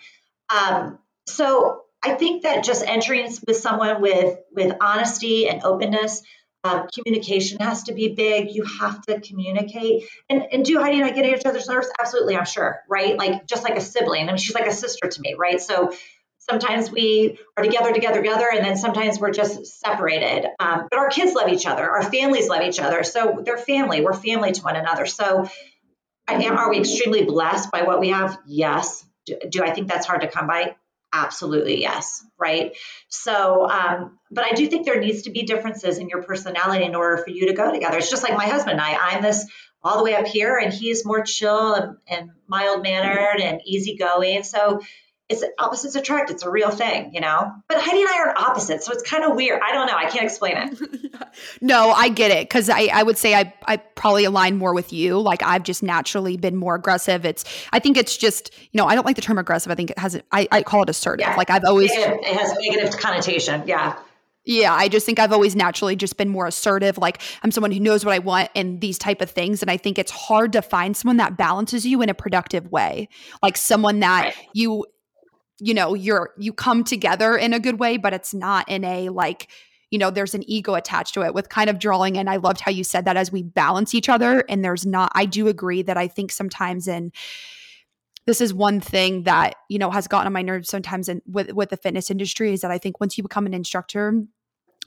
[0.49, 6.23] Um, so I think that just entering with someone with with honesty and openness,
[6.63, 8.51] um, communication has to be big.
[8.51, 10.05] You have to communicate.
[10.29, 11.89] And and do Heidi and I get each other's nerves?
[11.99, 13.17] Absolutely, I'm sure, right?
[13.17, 14.25] Like just like a sibling.
[14.25, 15.61] I mean, she's like a sister to me, right?
[15.61, 15.93] So
[16.39, 20.47] sometimes we are together, together, together, and then sometimes we're just separated.
[20.61, 21.89] Um, but our kids love each other.
[21.89, 23.03] Our families love each other.
[23.03, 24.03] So they're family.
[24.03, 25.07] We're family to one another.
[25.07, 25.49] So
[26.29, 28.39] are we extremely blessed by what we have?
[28.47, 29.05] Yes.
[29.27, 30.77] Do, do I think that's hard to come by?
[31.13, 32.27] Absolutely, yes.
[32.39, 32.77] Right.
[33.09, 36.95] So, um, but I do think there needs to be differences in your personality in
[36.95, 37.99] order for you to go together.
[37.99, 38.97] It's just like my husband and I.
[38.97, 39.47] I'm this
[39.83, 44.43] all the way up here, and he's more chill and, and mild mannered and easygoing.
[44.43, 44.81] So
[45.29, 46.31] it's opposites attract.
[46.31, 47.51] It's a real thing, you know.
[47.67, 49.61] But Heidi and I are opposites, so it's kind of weird.
[49.67, 49.97] I don't know.
[49.97, 50.79] I can't explain it.
[51.63, 54.93] no, I get it because I, I would say I I probably align more with
[54.93, 55.19] you.
[55.19, 57.25] Like I've just naturally been more aggressive.
[57.25, 59.73] It's I think it's just you know I don't like the term aggressive.
[59.73, 61.27] I think it has I I call it assertive.
[61.27, 61.37] Yeah.
[61.37, 63.63] Like I've always it has a negative connotation.
[63.67, 63.97] Yeah.
[64.47, 66.99] Yeah, I just think I've always naturally just been more assertive.
[66.99, 69.63] Like I'm someone who knows what I want and these type of things.
[69.63, 73.09] And I think it's hard to find someone that balances you in a productive way.
[73.43, 74.35] Like someone that right.
[74.53, 74.85] you
[75.61, 79.09] you know you're you come together in a good way but it's not in a
[79.09, 79.49] like
[79.91, 82.61] you know there's an ego attached to it with kind of drawing and i loved
[82.61, 85.83] how you said that as we balance each other and there's not i do agree
[85.83, 87.13] that i think sometimes in
[88.27, 91.53] this is one thing that you know has gotten on my nerves sometimes in with
[91.53, 94.25] with the fitness industry is that i think once you become an instructor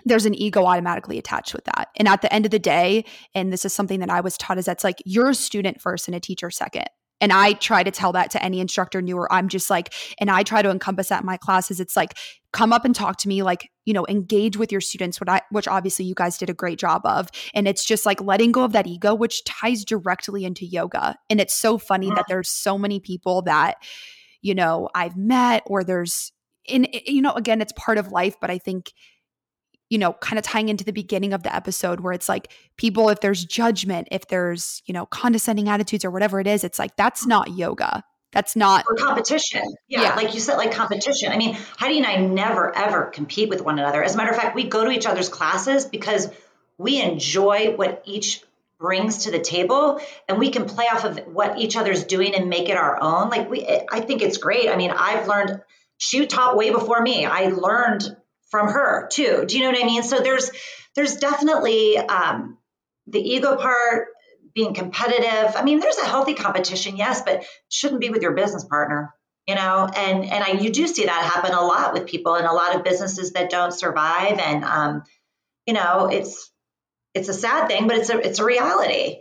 [0.06, 1.90] there's an ego automatically attached with that.
[1.98, 4.58] And at the end of the day, and this is something that I was taught
[4.58, 6.88] is that's like you're a student first and a teacher second.
[7.20, 9.32] And I try to tell that to any instructor newer.
[9.32, 11.80] I'm just like, and I try to encompass that in my classes.
[11.80, 12.14] It's like,
[12.54, 15.42] come up and talk to me, like, you know, engage with your students, what I,
[15.52, 17.30] which obviously you guys did a great job of.
[17.54, 21.16] And it's just like letting go of that ego, which ties directly into yoga.
[21.30, 22.28] And it's so funny that mm.
[22.28, 23.78] there's so many people that,
[24.42, 26.32] you know, I've met or there's,
[26.66, 28.92] in, eh, you know, again, it's part of life, but I think
[29.90, 33.10] you know, kind of tying into the beginning of the episode where it's like people,
[33.10, 36.96] if there's judgment, if there's, you know, condescending attitudes or whatever it is, it's like
[36.96, 37.30] that's mm-hmm.
[37.30, 38.04] not yoga.
[38.34, 39.64] That's not or competition.
[39.88, 41.32] Yeah, yeah, like you said, like competition.
[41.32, 44.04] I mean, Heidi and I never ever compete with one another.
[44.04, 46.30] As a matter of fact, we go to each other's classes because
[46.78, 48.44] we enjoy what each
[48.80, 52.50] brings to the table and we can play off of what each other's doing and
[52.50, 53.30] make it our own.
[53.30, 54.70] Like we I think it's great.
[54.70, 55.62] I mean, I've learned
[55.98, 57.26] she taught way before me.
[57.26, 58.16] I learned
[58.50, 59.46] from her too.
[59.48, 60.04] Do you know what I mean?
[60.04, 60.52] So there's
[60.96, 62.58] there's definitely um,
[63.08, 64.08] the ego part
[64.54, 65.56] being competitive.
[65.56, 69.14] I mean, there's a healthy competition, yes, but shouldn't be with your business partner.
[69.48, 72.46] You know, and and I you do see that happen a lot with people and
[72.46, 74.40] a lot of businesses that don't survive.
[74.40, 75.04] And um,
[75.66, 76.52] you know, it's
[77.14, 79.20] it's a sad thing, but it's a it's a reality.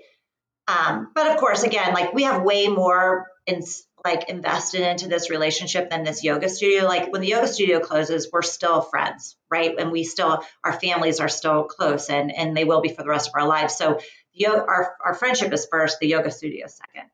[0.69, 3.63] Um, but of course, again, like we have way more in
[4.07, 6.85] like invested into this relationship than this yoga studio.
[6.85, 9.75] Like when the yoga studio closes, we're still friends, right?
[9.77, 13.09] And we still our families are still close, and and they will be for the
[13.09, 13.77] rest of our lives.
[13.77, 13.99] So
[14.33, 17.11] yoga, our our friendship is first, the yoga studio second.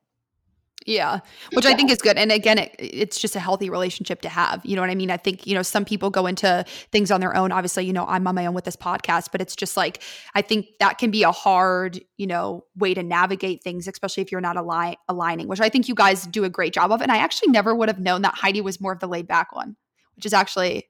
[0.85, 1.19] Yeah,
[1.53, 1.65] which.
[1.65, 2.17] I think is good.
[2.17, 4.65] And again, it, it's just a healthy relationship to have.
[4.65, 5.11] You know what I mean?
[5.11, 7.51] I think, you know, some people go into things on their own.
[7.51, 10.01] Obviously, you know, I'm on my own with this podcast, but it's just like,
[10.35, 14.31] I think that can be a hard, you know, way to navigate things, especially if
[14.31, 17.01] you're not align- aligning, which I think you guys do a great job of.
[17.01, 19.55] And I actually never would have known that Heidi was more of the laid back
[19.55, 19.75] one,
[20.15, 20.87] which is actually,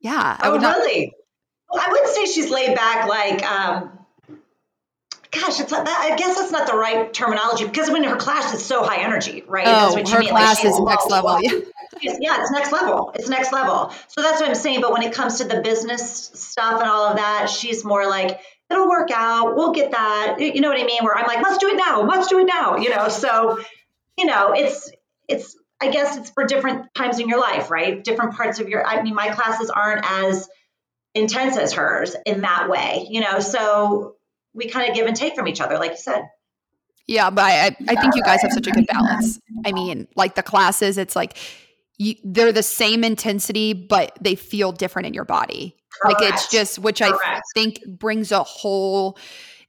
[0.00, 0.36] yeah.
[0.40, 1.06] I oh, really?
[1.06, 1.14] Not-
[1.70, 4.03] well, I wouldn't say she's laid back like, um,
[5.34, 8.64] gosh, it's not, I guess that's not the right terminology because when her class is
[8.64, 9.66] so high energy, right?
[9.66, 11.38] Oh, her class like, is next level.
[11.42, 12.16] Yeah.
[12.20, 13.12] yeah, it's next level.
[13.14, 13.92] It's next level.
[14.08, 14.80] So that's what I'm saying.
[14.80, 18.40] But when it comes to the business stuff and all of that, she's more like,
[18.70, 19.56] it'll work out.
[19.56, 20.36] We'll get that.
[20.38, 21.02] You know what I mean?
[21.04, 22.02] Where I'm like, let's do it now.
[22.02, 22.76] Let's do it now.
[22.76, 23.60] You know, so,
[24.16, 24.90] you know, it's,
[25.28, 28.02] it's, I guess it's for different times in your life, right?
[28.02, 30.48] Different parts of your, I mean, my classes aren't as
[31.14, 34.13] intense as hers in that way, you know, so
[34.54, 36.22] we kind of give and take from each other, like you said.
[37.06, 39.38] Yeah, but I, I think you guys have such a good balance.
[39.66, 41.36] I mean, like the classes, it's like
[41.98, 45.76] you, they're the same intensity, but they feel different in your body.
[46.00, 46.20] Correct.
[46.20, 47.20] Like it's just, which Correct.
[47.22, 49.18] I think brings a whole.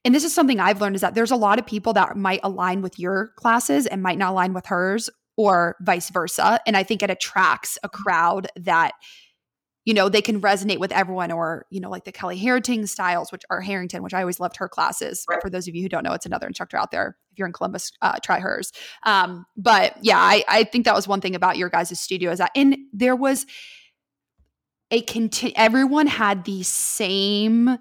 [0.05, 2.39] And this is something I've learned is that there's a lot of people that might
[2.43, 6.61] align with your classes and might not align with hers, or vice versa.
[6.65, 8.93] And I think it attracts a crowd that
[9.85, 13.31] you know, they can resonate with everyone or, you know, like the Kelly Harrington styles,
[13.31, 15.23] which are Harrington, which I always loved her classes.
[15.29, 15.39] Right.
[15.41, 17.15] For those of you who don't know, it's another instructor out there.
[17.31, 18.71] If you're in Columbus, uh, try hers.
[19.03, 22.39] Um, but yeah, I, I think that was one thing about your guys' studio is
[22.39, 23.45] that, and there was
[24.91, 27.77] a conti- everyone had the same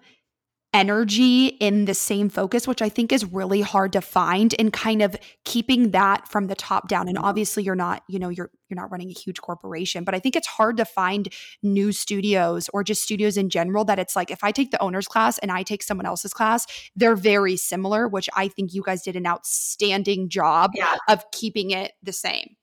[0.75, 5.03] energy in the same focus which i think is really hard to find and kind
[5.03, 8.77] of keeping that from the top down and obviously you're not you know you're you're
[8.77, 11.33] not running a huge corporation but i think it's hard to find
[11.63, 15.07] new studios or just studios in general that it's like if i take the owner's
[15.07, 19.01] class and i take someone else's class they're very similar which i think you guys
[19.01, 20.97] did an outstanding job yeah.
[21.09, 22.57] of keeping it the same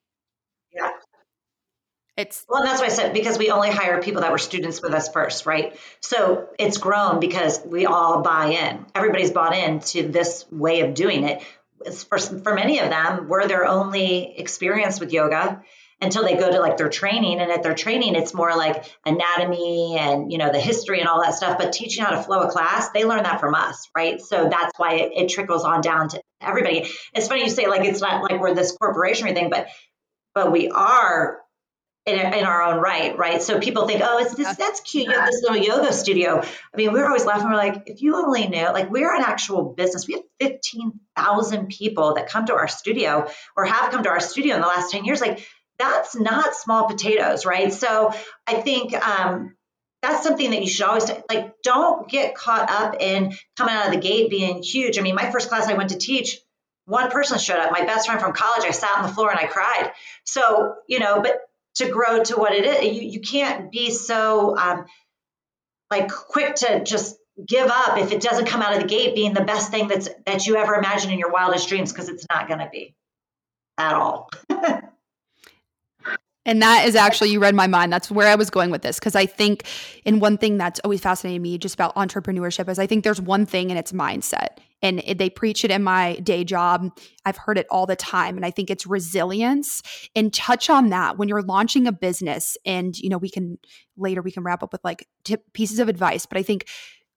[2.21, 4.93] it's well, that's why I said because we only hire people that were students with
[4.93, 5.75] us first, right?
[5.99, 8.85] So it's grown because we all buy in.
[8.95, 11.41] Everybody's bought in to this way of doing it.
[12.09, 15.63] For, for many of them, we're their only experience with yoga.
[16.01, 17.39] until they go to like their training.
[17.39, 21.21] And at their training, it's more like anatomy and, you know, the history and all
[21.21, 21.57] that stuff.
[21.57, 24.19] But teaching how to flow a class, they learn that from us, right?
[24.19, 26.89] So that's why it, it trickles on down to everybody.
[27.13, 29.67] It's funny you say like it's not like we're this corporation or anything, but
[30.33, 31.40] but we are
[32.05, 33.41] in, in, our own right, right?
[33.41, 35.05] So people think, oh, it's this, that's cute.
[35.05, 36.41] You have this little yoga studio.
[36.41, 37.47] I mean, we are always laughing.
[37.47, 40.07] We're like, if you only knew, like, we're an actual business.
[40.07, 44.55] We have 15,000 people that come to our studio or have come to our studio
[44.55, 45.21] in the last 10 years.
[45.21, 45.45] Like,
[45.77, 47.71] that's not small potatoes, right?
[47.71, 48.13] So
[48.47, 49.55] I think um,
[50.01, 51.53] that's something that you should always like.
[51.63, 54.97] Don't get caught up in coming out of the gate being huge.
[54.97, 56.39] I mean, my first class I went to teach,
[56.85, 57.71] one person showed up.
[57.71, 58.65] My best friend from college.
[58.65, 59.91] I sat on the floor and I cried.
[60.23, 61.39] So you know, but
[61.75, 62.95] to grow to what it is.
[62.95, 64.85] You, you can't be so um,
[65.89, 69.33] like quick to just give up if it doesn't come out of the gate being
[69.33, 72.47] the best thing that's that you ever imagined in your wildest dreams because it's not
[72.47, 72.95] going to be
[73.77, 74.29] at all.
[76.45, 77.93] And that is actually, you read my mind.
[77.93, 78.99] That's where I was going with this.
[78.99, 79.65] Cause I think,
[80.05, 83.45] and one thing that's always fascinated me just about entrepreneurship is I think there's one
[83.45, 86.97] thing and it's mindset and they preach it in my day job.
[87.25, 89.83] I've heard it all the time and I think it's resilience
[90.15, 93.59] and touch on that when you're launching a business and you know we can
[93.95, 96.67] later we can wrap up with like tip pieces of advice, but I think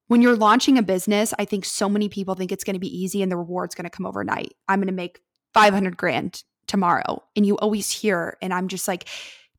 [0.09, 2.95] when you're launching a business, I think so many people think it's going to be
[2.95, 4.53] easy and the reward's going to come overnight.
[4.69, 5.21] I'm going to make
[5.55, 9.09] 500 grand tomorrow and you always hear and I'm just like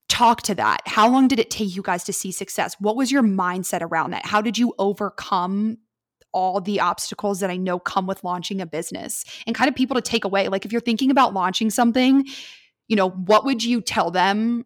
[0.08, 0.82] talk to that.
[0.86, 2.76] How long did it take you guys to see success?
[2.80, 4.26] What was your mindset around that?
[4.26, 5.78] How did you overcome
[6.36, 9.96] all the obstacles that I know come with launching a business and kind of people
[9.96, 10.50] to take away.
[10.50, 12.26] Like if you're thinking about launching something,
[12.90, 14.66] you know, what would you tell them,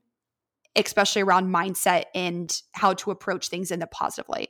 [0.76, 4.50] especially around mindset and how to approach things in a positive light?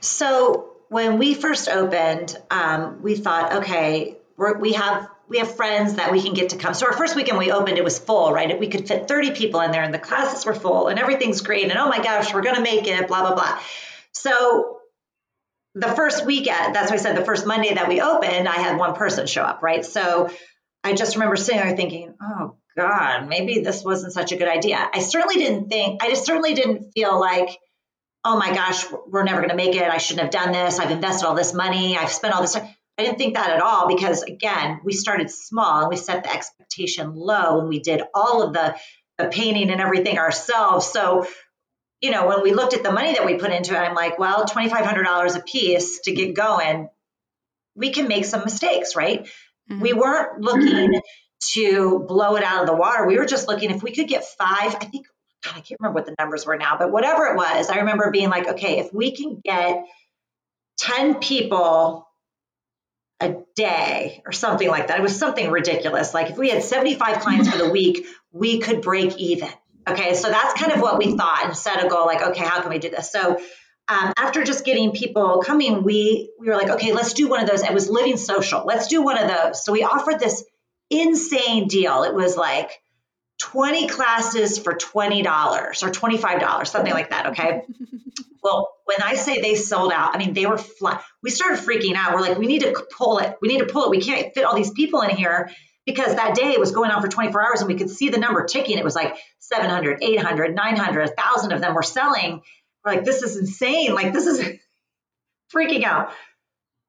[0.00, 4.18] So when we first opened, um, we thought, okay,
[4.60, 6.74] we have we have friends that we can get to come.
[6.74, 8.58] So our first weekend we opened, it was full, right?
[8.58, 11.64] We could fit 30 people in there and the classes were full and everything's great.
[11.70, 13.58] And oh my gosh, we're to make it, blah, blah, blah.
[14.12, 14.78] So
[15.74, 18.76] the first weekend, that's why I said the first Monday that we opened, I had
[18.78, 19.84] one person show up, right?
[19.86, 20.28] So
[20.84, 24.76] I just remember sitting there thinking, oh God, maybe this wasn't such a good idea.
[24.92, 27.58] I certainly didn't think, I just certainly didn't feel like,
[28.24, 29.82] oh my gosh, we're never going to make it.
[29.82, 30.78] I shouldn't have done this.
[30.78, 31.96] I've invested all this money.
[31.96, 32.68] I've spent all this time.
[32.98, 36.32] I didn't think that at all because, again, we started small and we set the
[36.32, 38.76] expectation low and we did all of the,
[39.18, 40.86] the painting and everything ourselves.
[40.86, 41.26] So
[42.02, 44.18] you know, when we looked at the money that we put into it, I'm like,
[44.18, 46.88] well, $2,500 a piece to get going,
[47.76, 49.24] we can make some mistakes, right?
[49.70, 49.80] Mm-hmm.
[49.80, 51.00] We weren't looking
[51.54, 53.06] to blow it out of the water.
[53.06, 55.06] We were just looking if we could get five, I think,
[55.44, 58.10] God, I can't remember what the numbers were now, but whatever it was, I remember
[58.10, 59.84] being like, okay, if we can get
[60.78, 62.08] 10 people
[63.22, 66.12] a day or something like that, it was something ridiculous.
[66.12, 69.48] Like if we had 75 clients for the week, we could break even.
[69.88, 72.60] Okay, so that's kind of what we thought and set a goal like, okay, how
[72.60, 73.10] can we do this?
[73.10, 73.40] So
[73.88, 77.48] um, after just getting people coming, we we were like, okay, let's do one of
[77.48, 77.62] those.
[77.62, 78.64] It was LivingSocial.
[78.64, 79.64] Let's do one of those.
[79.64, 80.44] So we offered this
[80.88, 82.04] insane deal.
[82.04, 82.80] It was like
[83.38, 87.26] 20 classes for $20 or $25, something like that.
[87.28, 87.62] Okay.
[88.42, 91.02] well, when I say they sold out, I mean, they were flat.
[91.22, 92.14] We started freaking out.
[92.14, 93.36] We're like, we need to pull it.
[93.40, 93.90] We need to pull it.
[93.90, 95.50] We can't fit all these people in here
[95.86, 98.18] because that day it was going on for 24 hours and we could see the
[98.18, 98.78] number ticking.
[98.78, 102.42] It was like 700, 800, 900, 1,000 of them were selling.
[102.84, 103.94] We're like, this is insane.
[103.94, 104.58] Like, this is
[105.54, 106.12] freaking out.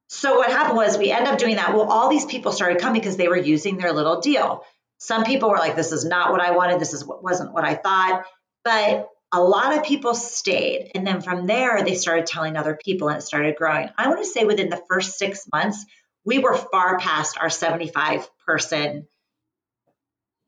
[0.07, 1.73] So what happened was we end up doing that.
[1.73, 4.63] Well, all these people started coming because they were using their little deal.
[4.97, 6.79] Some people were like, this is not what I wanted.
[6.79, 8.25] This is what wasn't what I thought.
[8.63, 10.91] But a lot of people stayed.
[10.93, 13.89] And then from there, they started telling other people and it started growing.
[13.97, 15.83] I want to say within the first six months,
[16.23, 19.07] we were far past our 75 person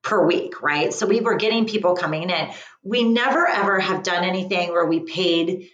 [0.04, 0.93] per week, right?
[0.93, 2.52] So we were getting people coming in.
[2.84, 5.69] We never ever have done anything where we paid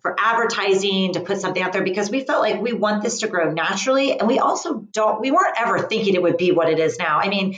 [0.00, 3.28] for advertising to put something out there because we felt like we want this to
[3.28, 4.18] grow naturally.
[4.18, 7.18] And we also don't, we weren't ever thinking it would be what it is now.
[7.18, 7.56] I mean,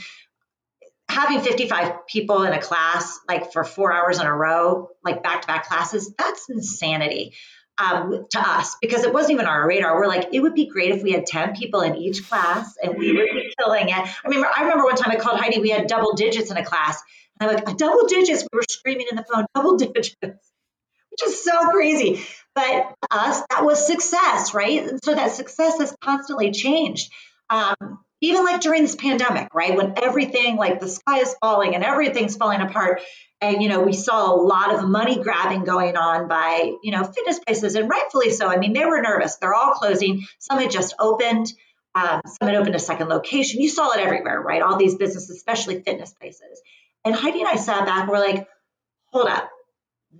[1.09, 5.41] having 55 people in a class, like for four hours in a row, like back
[5.41, 7.33] to back classes, that's insanity
[7.77, 9.95] um, to us because it wasn't even our radar.
[9.95, 12.97] We're like, it would be great if we had 10 people in each class and
[12.97, 13.95] we would be killing it.
[13.95, 16.65] I mean, I remember one time I called Heidi, we had double digits in a
[16.65, 17.01] class.
[17.39, 18.43] And I'm like, double digits.
[18.43, 22.23] We were screaming in the phone, double digits, which is so crazy.
[22.53, 24.87] But us, that was success, right?
[24.87, 27.11] And so that success has constantly changed.
[27.49, 29.75] Um, even like during this pandemic, right?
[29.75, 33.01] When everything, like the sky is falling and everything's falling apart,
[33.41, 37.03] and, you know, we saw a lot of money grabbing going on by, you know,
[37.03, 38.47] fitness places, and rightfully so.
[38.47, 39.35] I mean, they were nervous.
[39.35, 40.25] They're all closing.
[40.39, 41.47] Some had just opened.
[41.93, 43.61] Um, some had opened a second location.
[43.61, 44.61] You saw it everywhere, right?
[44.61, 46.61] All these businesses, especially fitness places.
[47.03, 48.47] And Heidi and I sat back and we're like,
[49.11, 49.49] hold up.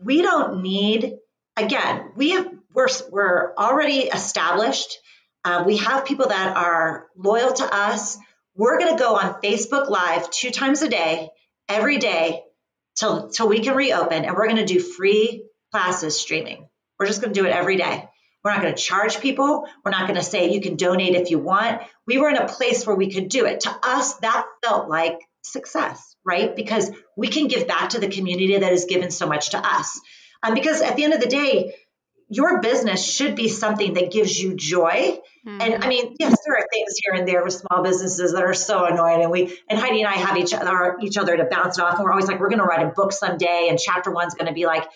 [0.03, 1.13] We don't need,
[1.57, 4.99] again, we have, we're, we're already established.
[5.45, 8.17] Uh, we have people that are loyal to us.
[8.55, 11.29] We're going to go on Facebook Live two times a day,
[11.69, 12.41] every day,
[12.95, 14.25] till, till we can reopen.
[14.25, 16.67] And we're going to do free classes streaming.
[16.97, 18.09] We're just going to do it every day.
[18.43, 19.67] We're not going to charge people.
[19.83, 21.81] We're not going to say you can donate if you want.
[22.07, 23.61] We were in a place where we could do it.
[23.61, 26.55] To us, that felt like success, right?
[26.55, 29.99] Because we can give back to the community that has given so much to us.
[30.41, 31.75] Um, because at the end of the day,
[32.29, 35.19] your business should be something that gives you joy.
[35.45, 35.61] Mm-hmm.
[35.61, 38.53] And I mean, yes, there are things here and there with small businesses that are
[38.53, 39.21] so annoying.
[39.21, 41.95] And we and Heidi and I have each other each other to bounce it off.
[41.95, 44.47] And we're always like, we're going to write a book someday, and chapter one's going
[44.47, 44.87] to be like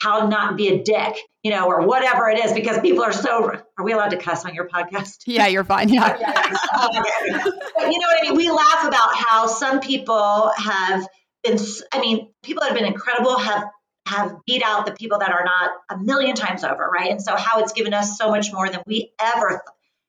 [0.00, 3.50] how not be a dick, you know, or whatever it is, because people are so.
[3.78, 5.18] Are we allowed to cuss on your podcast?
[5.26, 5.88] Yeah, you're fine.
[5.88, 6.16] Yeah.
[6.16, 8.36] you know what I mean?
[8.36, 11.06] We laugh about how some people have
[11.42, 11.58] been.
[11.92, 13.64] I mean, people that have been incredible have
[14.08, 17.10] have beat out the people that are not a million times over, right?
[17.10, 19.62] And so how it's given us so much more than we ever.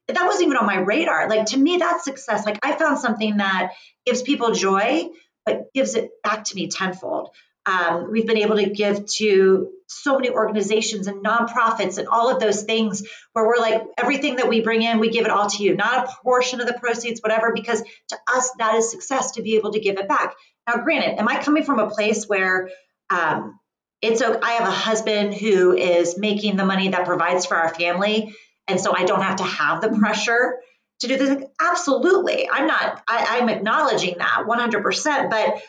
[0.07, 1.29] That wasn't even on my radar.
[1.29, 2.45] Like to me, that's success.
[2.45, 3.73] Like I found something that
[4.05, 5.09] gives people joy,
[5.45, 7.29] but gives it back to me tenfold.
[7.65, 12.39] Um, we've been able to give to so many organizations and nonprofits and all of
[12.39, 15.63] those things where we're like, everything that we bring in, we give it all to
[15.63, 19.41] you, not a portion of the proceeds, whatever, because to us, that is success to
[19.41, 20.35] be able to give it back.
[20.67, 22.69] Now, granted, am I coming from a place where
[23.09, 23.59] um,
[24.01, 28.35] it's i have a husband who is making the money that provides for our family,
[28.67, 30.57] and so I don't have to have the pressure
[30.99, 31.43] to do this.
[31.59, 33.01] Absolutely, I'm not.
[33.07, 35.61] I, I'm acknowledging that 100%, but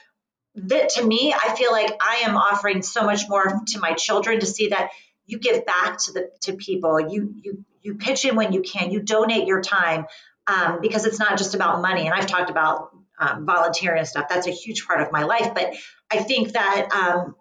[0.54, 4.40] that to me, I feel like I am offering so much more to my children
[4.40, 4.90] to see that
[5.26, 7.00] you give back to the to people.
[7.00, 8.90] You you you pitch in when you can.
[8.90, 10.06] You donate your time
[10.46, 12.06] um, because it's not just about money.
[12.06, 14.28] And I've talked about um, volunteering and stuff.
[14.28, 15.54] That's a huge part of my life.
[15.54, 15.74] But
[16.10, 17.36] I think that um,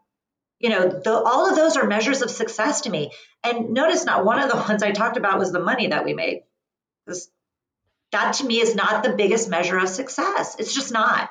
[0.59, 3.11] you know the, all of those are measures of success to me.
[3.43, 6.13] And notice not one of the ones I talked about was the money that we
[6.13, 6.43] made.
[8.11, 10.55] That to me is not the biggest measure of success.
[10.57, 11.29] It's just not.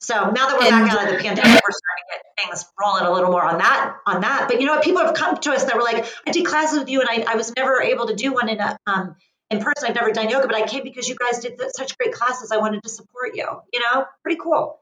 [0.00, 2.64] So now that we're and, back out of the pandemic, we're starting to get things
[2.78, 3.96] rolling a little more on that.
[4.06, 4.84] On that, but you know what?
[4.84, 7.32] People have come to us that were like, "I did classes with you, and I,
[7.32, 9.16] I was never able to do one in a um,
[9.50, 9.88] in person.
[9.88, 12.50] I've never done yoga, but I came because you guys did such great classes.
[12.50, 13.46] I wanted to support you.
[13.72, 14.80] You know, pretty cool."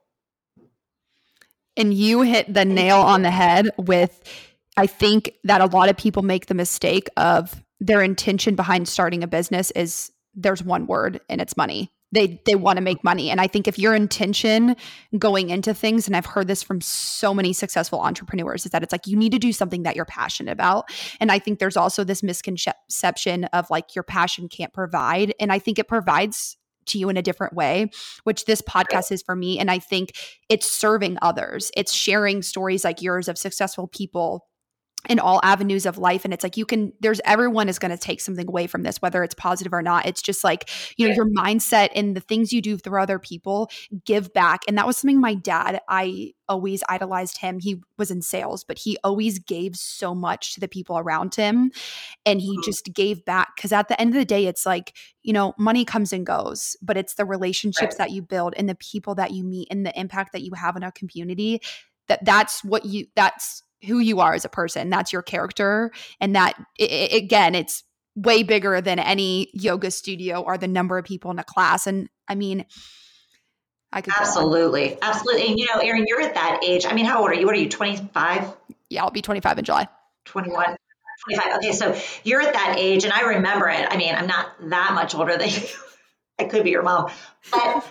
[1.75, 4.21] And you hit the nail on the head with.
[4.75, 9.23] I think that a lot of people make the mistake of their intention behind starting
[9.23, 11.91] a business is there's one word and it's money.
[12.11, 13.29] They they want to make money.
[13.29, 14.75] And i think if your intention
[15.17, 18.91] going into things and i've heard this from so many successful entrepreneurs is that it's
[18.91, 20.85] like you need to do something that you're passionate about.
[21.19, 25.33] And i think there's also this misconception of like your passion can't provide.
[25.39, 26.57] And i think it provides
[26.87, 27.89] to you in a different way,
[28.23, 29.59] which this podcast is for me.
[29.59, 30.11] And I think
[30.49, 34.47] it's serving others, it's sharing stories like yours of successful people
[35.09, 36.23] in all avenues of life.
[36.23, 39.01] And it's like you can there's everyone is going to take something away from this
[39.01, 40.05] whether it's positive or not.
[40.05, 43.69] It's just like you know your mindset and the things you do for other people
[44.05, 44.61] give back.
[44.67, 47.59] And that was something my dad i always idolized him.
[47.59, 51.71] He was in sales but he always gave so much to the people around him.
[52.25, 52.61] And he mm-hmm.
[52.63, 55.85] just gave back cuz at the end of the day it's like you know money
[55.85, 57.97] comes and goes but it's the relationships right.
[57.97, 60.75] that you build and the people that you meet and the impact that you have
[60.75, 61.61] in a community
[62.07, 64.89] that that's what you that's who you are as a person.
[64.89, 65.91] That's your character.
[66.19, 67.83] And that, it, again, it's
[68.15, 71.87] way bigger than any yoga studio or the number of people in a class.
[71.87, 72.65] And I mean,
[73.91, 75.47] I could absolutely, absolutely.
[75.47, 76.85] And you know, Erin, you're at that age.
[76.85, 77.45] I mean, how old are you?
[77.45, 77.69] What are you?
[77.69, 78.51] 25?
[78.89, 79.87] Yeah, I'll be 25 in July.
[80.25, 80.75] 21.
[81.25, 81.57] 25.
[81.57, 83.85] Okay, so you're at that age, and I remember it.
[83.89, 85.61] I mean, I'm not that much older than you.
[86.39, 87.11] I could be your mom,
[87.51, 87.85] but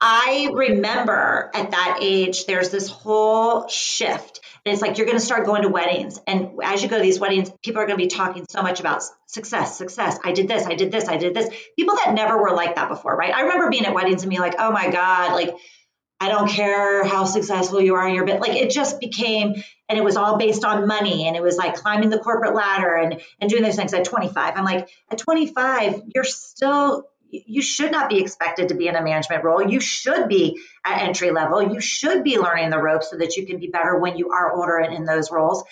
[0.00, 4.40] I remember at that age, there's this whole shift.
[4.64, 6.20] And it's like you're going to start going to weddings.
[6.26, 8.80] And as you go to these weddings, people are going to be talking so much
[8.80, 10.18] about success, success.
[10.24, 11.48] I did this, I did this, I did this.
[11.76, 13.34] People that never were like that before, right?
[13.34, 15.54] I remember being at weddings and being like, oh my God, like,
[16.20, 18.40] I don't care how successful you are in your bit.
[18.40, 21.28] Like it just became, and it was all based on money.
[21.28, 24.54] And it was like climbing the corporate ladder and, and doing those things at 25.
[24.56, 29.02] I'm like, at 25, you're still you should not be expected to be in a
[29.02, 29.62] management role.
[29.62, 31.62] You should be at entry level.
[31.62, 34.54] You should be learning the ropes so that you can be better when you are
[34.54, 35.64] older and in those roles.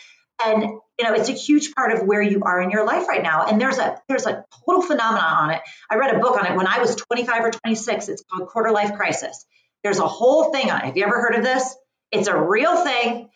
[0.44, 3.22] And you know, it's a huge part of where you are in your life right
[3.22, 3.46] now.
[3.46, 5.62] And there's a there's a total phenomenon on it.
[5.90, 8.08] I read a book on it when I was 25 or 26.
[8.08, 9.46] It's called Quarter Life Crisis.
[9.82, 10.84] There's a whole thing on it.
[10.86, 11.74] Have you ever heard of this?
[12.10, 13.30] It's a real thing.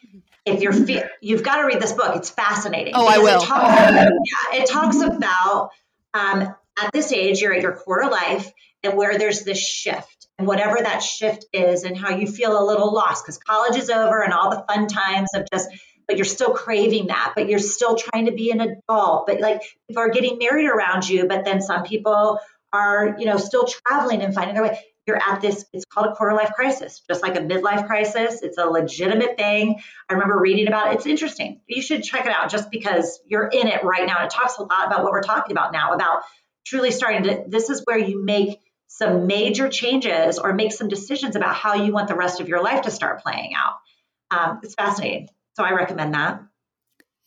[0.46, 0.72] If you're
[1.20, 2.16] you've got to read this book.
[2.16, 2.94] It's fascinating.
[2.96, 3.42] Oh, I will.
[3.42, 5.70] It talks, yeah, it talks about
[6.14, 8.50] um, at this age, you're at your quarter life
[8.82, 12.64] and where there's this shift and whatever that shift is and how you feel a
[12.64, 15.68] little lost because college is over and all the fun times of just
[16.08, 19.62] but you're still craving that but you're still trying to be an adult but like
[19.88, 22.38] people are getting married around you but then some people
[22.72, 24.78] are you know still traveling and finding their way.
[25.06, 28.42] You're at this it's called a quarter life crisis just like a midlife crisis.
[28.42, 29.80] It's a legitimate thing.
[30.08, 30.96] I remember reading about it.
[30.96, 31.60] It's interesting.
[31.66, 34.58] You should check it out just because you're in it right now And it talks
[34.58, 36.22] a lot about what we're talking about now about
[36.66, 38.58] truly starting to this is where you make
[38.88, 42.62] some major changes or make some decisions about how you want the rest of your
[42.62, 43.74] life to start playing out.
[44.30, 45.28] Um, it's fascinating.
[45.56, 46.42] So I recommend that.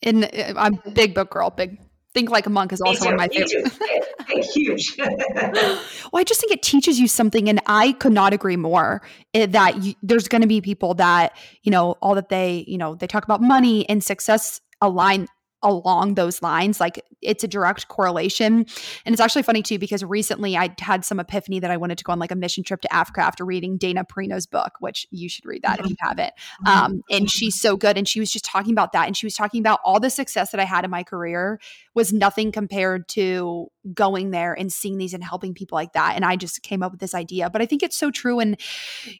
[0.02, 1.50] And uh, I'm big book girl.
[1.50, 1.78] Big
[2.12, 4.54] Think Like a Monk is also one of my favorites.
[4.54, 4.94] Huge.
[4.98, 5.80] well,
[6.14, 9.02] I just think it teaches you something, and I could not agree more.
[9.34, 12.78] Eh, that you, there's going to be people that you know all that they you
[12.78, 15.26] know they talk about money and success align
[15.64, 16.78] along those lines.
[16.78, 18.66] Like it's a direct correlation.
[19.04, 22.04] And it's actually funny too, because recently I had some epiphany that I wanted to
[22.04, 25.28] go on like a mission trip to Africa after reading Dana Perino's book, which you
[25.28, 25.86] should read that mm-hmm.
[25.86, 26.34] if you haven't.
[26.66, 26.68] Mm-hmm.
[26.68, 27.98] Um, and she's so good.
[27.98, 29.06] And she was just talking about that.
[29.06, 31.58] And she was talking about all the success that I had in my career
[31.94, 36.14] was nothing compared to going there and seeing these and helping people like that.
[36.14, 37.50] And I just came up with this idea.
[37.50, 38.38] But I think it's so true.
[38.38, 38.60] And,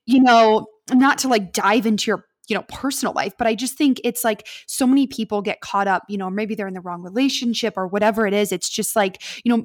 [0.05, 3.77] you know, not to like dive into your you know personal life but i just
[3.77, 6.81] think it's like so many people get caught up you know maybe they're in the
[6.81, 9.65] wrong relationship or whatever it is it's just like you know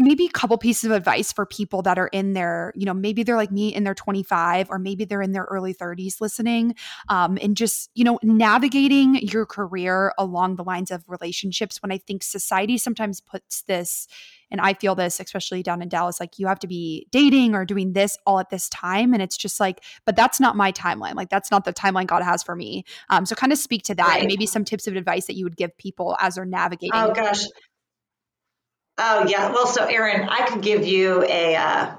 [0.00, 3.22] maybe a couple pieces of advice for people that are in their you know maybe
[3.22, 6.74] they're like me in their 25 or maybe they're in their early 30s listening
[7.08, 11.98] um, and just you know navigating your career along the lines of relationships when i
[11.98, 14.06] think society sometimes puts this
[14.50, 17.64] and I feel this, especially down in Dallas, like you have to be dating or
[17.64, 19.12] doing this all at this time.
[19.12, 21.14] And it's just like, but that's not my timeline.
[21.14, 22.84] Like that's not the timeline God has for me.
[23.08, 24.18] Um, so kind of speak to that right.
[24.20, 26.90] and maybe some tips of advice that you would give people as they're navigating.
[26.94, 27.44] Oh gosh.
[29.02, 29.50] Oh yeah.
[29.50, 31.94] Well, so Erin, I could give you a uh,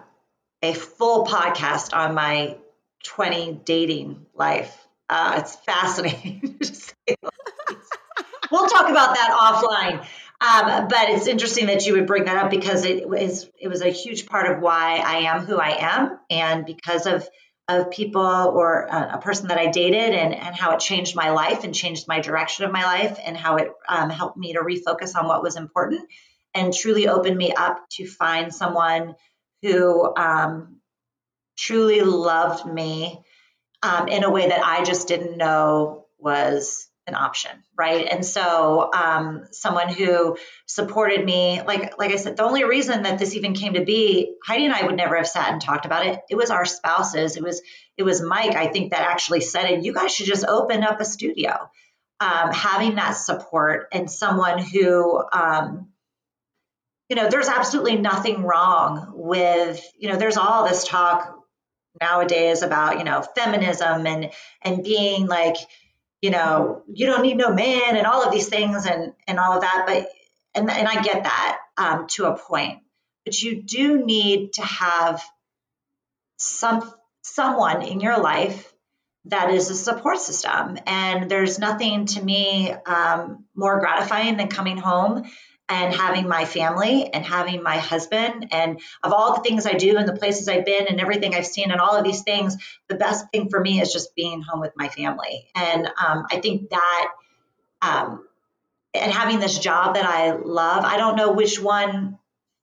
[0.62, 2.58] a full podcast on my
[3.04, 4.78] 20 dating life.
[5.10, 6.60] Uh, it's fascinating.
[8.52, 10.06] we'll talk about that offline.
[10.42, 13.82] Um, but it's interesting that you would bring that up because it was it was
[13.82, 17.28] a huge part of why I am who I am, and because of
[17.68, 21.30] of people or a, a person that I dated, and and how it changed my
[21.30, 24.60] life and changed my direction of my life, and how it um, helped me to
[24.60, 26.02] refocus on what was important,
[26.54, 29.16] and truly opened me up to find someone
[29.62, 30.78] who um,
[31.58, 33.22] truly loved me
[33.84, 38.08] um, in a way that I just didn't know was an option, right?
[38.10, 40.38] And so, um, someone who
[40.68, 44.36] supported me, like like I said, the only reason that this even came to be,
[44.46, 46.20] Heidi and I would never have sat and talked about it.
[46.30, 47.38] It was our spouses.
[47.38, 47.62] It was
[47.98, 49.84] it was Mike, I think, that actually said it.
[49.84, 51.70] You guys should just open up a studio.
[52.20, 55.91] Um, having that support and someone who um,
[57.12, 61.38] you know there's absolutely nothing wrong with you know there's all this talk
[62.00, 64.32] nowadays about you know feminism and
[64.64, 65.58] and being like
[66.22, 69.54] you know, you don't need no man and all of these things and and all
[69.54, 69.86] of that.
[69.88, 70.08] But
[70.54, 72.80] and and I get that um, to a point,
[73.26, 75.22] but you do need to have
[76.38, 76.92] some
[77.24, 78.72] someone in your life
[79.26, 80.78] that is a support system.
[80.86, 85.26] And there's nothing to me um, more gratifying than coming home
[85.72, 89.96] and having my family and having my husband and of all the things I do
[89.96, 92.58] and the places I've been and everything I've seen and all of these things,
[92.90, 95.48] the best thing for me is just being home with my family.
[95.56, 97.08] And um, I think that,
[97.82, 98.28] um,
[98.94, 102.20] and having this job that I love, I don't know which one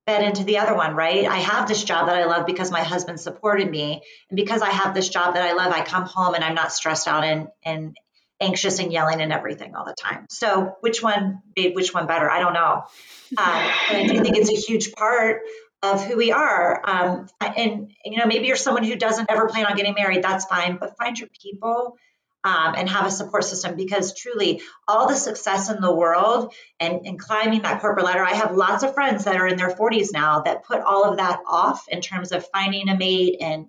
[0.07, 1.25] fed into the other one, right?
[1.25, 4.03] I have this job that I love because my husband supported me.
[4.29, 6.73] And because I have this job that I love, I come home and I'm not
[6.73, 7.97] stressed out and, and
[8.41, 10.27] anxious and yelling and everything all the time.
[10.31, 12.31] So which one made which one better?
[12.31, 12.85] I don't know.
[13.37, 15.43] Um, but I do think it's a huge part
[15.83, 16.83] of who we are.
[16.85, 20.23] Um, and you know, maybe you're someone who doesn't ever plan on getting married.
[20.23, 21.97] That's fine, but find your people.
[22.45, 27.05] Um, and have a support system because truly all the success in the world and,
[27.05, 30.13] and climbing that corporate ladder i have lots of friends that are in their 40s
[30.13, 33.67] now that put all of that off in terms of finding a mate and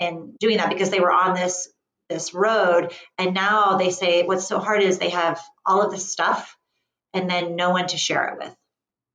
[0.00, 1.70] and doing that because they were on this
[2.10, 2.92] this road.
[3.16, 6.54] And now they say what's so hard is they have all of this stuff
[7.14, 8.54] and then no one to share it with.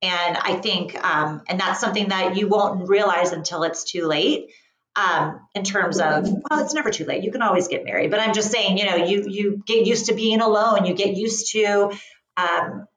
[0.02, 4.50] And I think, um, and that's something that you won't realize until it's too late.
[4.98, 7.22] Um, in terms of, well, it's never too late.
[7.22, 10.06] You can always get married, but I'm just saying, you know, you you get used
[10.06, 10.86] to being alone.
[10.86, 11.92] You get used to,
[12.38, 12.88] um,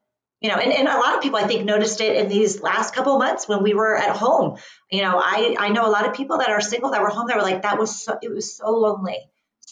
[0.40, 2.94] you know, and, and a lot of people I think noticed it in these last
[2.94, 4.58] couple months when we were at home.
[4.92, 7.26] You know, I I know a lot of people that are single that were home
[7.26, 9.18] that were like that was so it was so lonely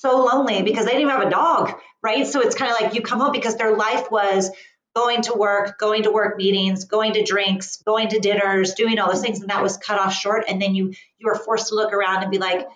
[0.00, 1.72] so lonely because they didn't even have a dog,
[2.02, 2.26] right?
[2.26, 4.50] So it's kind of like you come home because their life was
[4.94, 9.10] going to work, going to work meetings, going to drinks, going to dinners, doing all
[9.10, 10.44] those things, and that was cut off short.
[10.48, 12.68] And then you you were forced to look around and be like,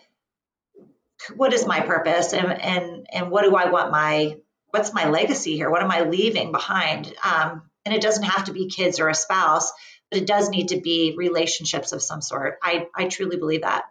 [1.36, 4.36] what is my purpose and and and what do I want my
[4.70, 5.70] what's my legacy here?
[5.70, 7.12] What am I leaving behind?
[7.22, 9.72] Um, and it doesn't have to be kids or a spouse,
[10.10, 12.58] but it does need to be relationships of some sort.
[12.62, 13.84] I I truly believe that.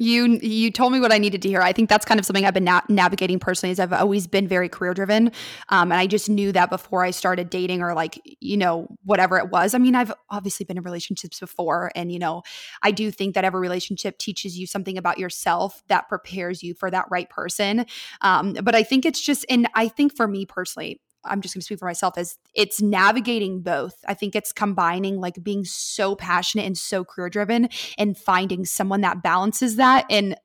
[0.00, 1.60] You you told me what I needed to hear.
[1.60, 3.70] I think that's kind of something I've been na- navigating personally.
[3.70, 5.30] Is I've always been very career driven,
[5.68, 9.36] um, and I just knew that before I started dating or like you know whatever
[9.36, 9.74] it was.
[9.74, 12.42] I mean, I've obviously been in relationships before, and you know,
[12.82, 16.90] I do think that every relationship teaches you something about yourself that prepares you for
[16.90, 17.84] that right person.
[18.22, 21.60] Um, but I think it's just, and I think for me personally, I'm just going
[21.60, 23.94] to speak for myself as it's navigating both.
[24.06, 27.68] I think it's combining like being so passionate and so career driven
[27.98, 30.06] and finding someone that balances that.
[30.10, 30.36] And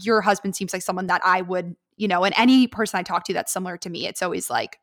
[0.00, 3.24] your husband seems like someone that I would, you know, and any person I talk
[3.24, 4.78] to that's similar to me, it's always like,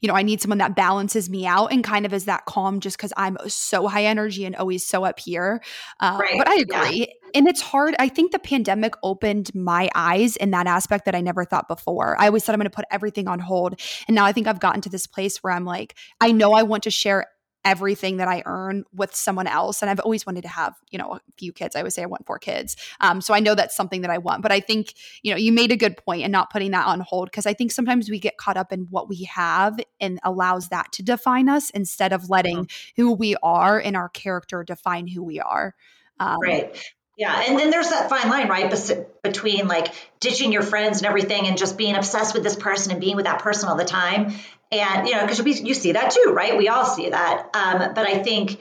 [0.00, 2.80] you know, I need someone that balances me out and kind of is that calm
[2.80, 5.62] just because I'm so high energy and always so up here.
[6.00, 6.38] Uh, right.
[6.38, 6.98] But I agree.
[7.00, 7.30] Yeah.
[7.34, 7.94] And it's hard.
[7.98, 12.20] I think the pandemic opened my eyes in that aspect that I never thought before.
[12.20, 13.80] I always said I'm going to put everything on hold.
[14.08, 16.64] And now I think I've gotten to this place where I'm like, I know I
[16.64, 17.26] want to share
[17.64, 19.82] everything that I earn with someone else.
[19.82, 21.76] And I've always wanted to have, you know, a few kids.
[21.76, 22.76] I would say I want four kids.
[23.00, 24.42] Um, so I know that's something that I want.
[24.42, 27.00] But I think, you know, you made a good point in not putting that on
[27.00, 30.68] hold because I think sometimes we get caught up in what we have and allows
[30.68, 33.02] that to define us instead of letting mm-hmm.
[33.02, 35.74] who we are and our character define who we are.
[36.18, 36.92] Um, right.
[37.20, 38.74] Yeah, and then there's that fine line, right,
[39.22, 42.98] between like ditching your friends and everything, and just being obsessed with this person and
[42.98, 44.32] being with that person all the time,
[44.72, 46.56] and you know, because you see that too, right?
[46.56, 47.50] We all see that.
[47.52, 48.58] Um, but I think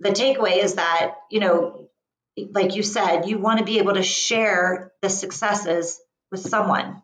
[0.00, 1.90] the takeaway is that you know,
[2.50, 6.00] like you said, you want to be able to share the successes
[6.30, 7.02] with someone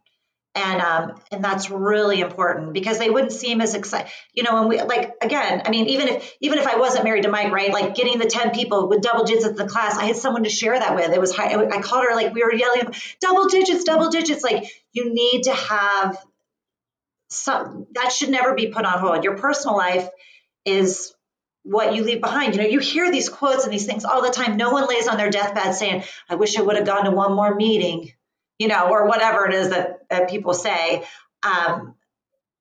[0.54, 4.68] and um, and that's really important because they wouldn't seem as excited you know and
[4.68, 7.72] we like again i mean even if even if i wasn't married to mike right
[7.72, 10.50] like getting the 10 people with double digits in the class i had someone to
[10.50, 12.82] share that with it was high i called her like we were yelling
[13.20, 16.18] double digits double digits like you need to have
[17.30, 20.08] some that should never be put on hold your personal life
[20.64, 21.14] is
[21.64, 22.56] what you leave behind.
[22.56, 24.56] You know, you hear these quotes and these things all the time.
[24.56, 27.34] No one lays on their deathbed saying, I wish I would have gone to one
[27.34, 28.10] more meeting
[28.62, 31.04] you know, or whatever it is that, that people say.
[31.42, 31.96] Um,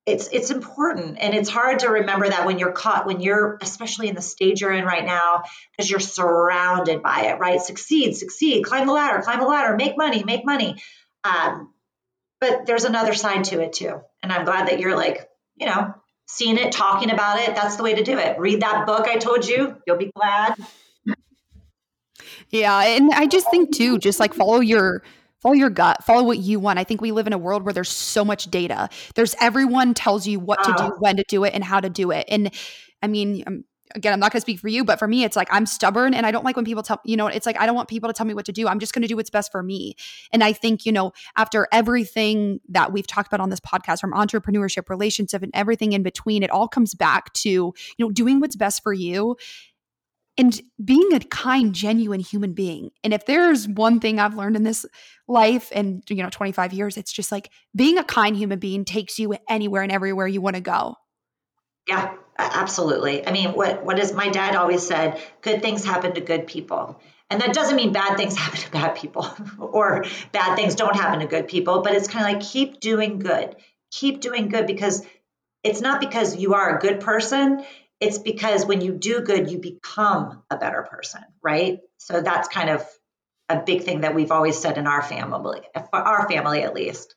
[0.05, 1.17] it's it's important.
[1.19, 4.61] And it's hard to remember that when you're caught when you're especially in the stage
[4.61, 7.61] you're in right now because you're surrounded by it right?
[7.61, 10.81] Succeed succeed climb the ladder climb the ladder make money make money.
[11.23, 11.73] Um,
[12.39, 14.01] but there's another side to it too.
[14.23, 15.93] And i'm glad that you're like you know
[16.27, 17.55] seeing it talking about it.
[17.55, 18.39] That's the way to do it.
[18.39, 19.77] Read that book i told you.
[19.85, 20.55] You'll be glad.
[22.49, 25.03] Yeah and i just think too just like follow your
[25.41, 26.03] follow your gut.
[26.03, 26.79] Follow what you want.
[26.79, 28.89] I think we live in a world where there's so much data.
[29.15, 32.11] There's everyone tells you what to do when to do it and how to do
[32.11, 32.25] it.
[32.29, 32.51] And
[33.01, 33.63] i mean um,
[33.95, 36.13] again i'm not going to speak for you but for me it's like i'm stubborn
[36.13, 38.07] and i don't like when people tell you know it's like i don't want people
[38.07, 38.67] to tell me what to do.
[38.67, 39.95] I'm just going to do what's best for me.
[40.31, 44.13] And i think you know after everything that we've talked about on this podcast from
[44.13, 48.55] entrepreneurship relationship and everything in between it all comes back to you know doing what's
[48.55, 49.35] best for you
[50.37, 52.91] and being a kind genuine human being.
[53.03, 54.85] And if there's one thing i've learned in this
[55.27, 59.17] life and you know 25 years it's just like being a kind human being takes
[59.19, 60.95] you anywhere and everywhere you want to go.
[61.87, 63.25] Yeah absolutely.
[63.25, 66.99] I mean what what is my dad always said good things happen to good people.
[67.29, 69.27] And that doesn't mean bad things happen to bad people
[69.59, 73.19] or bad things don't happen to good people but it's kind of like keep doing
[73.19, 73.55] good.
[73.91, 75.05] Keep doing good because
[75.63, 77.63] it's not because you are a good person
[78.01, 81.79] it's because when you do good, you become a better person, right?
[81.97, 82.85] So that's kind of
[83.47, 85.61] a big thing that we've always said in our family,
[85.93, 87.15] our family at least.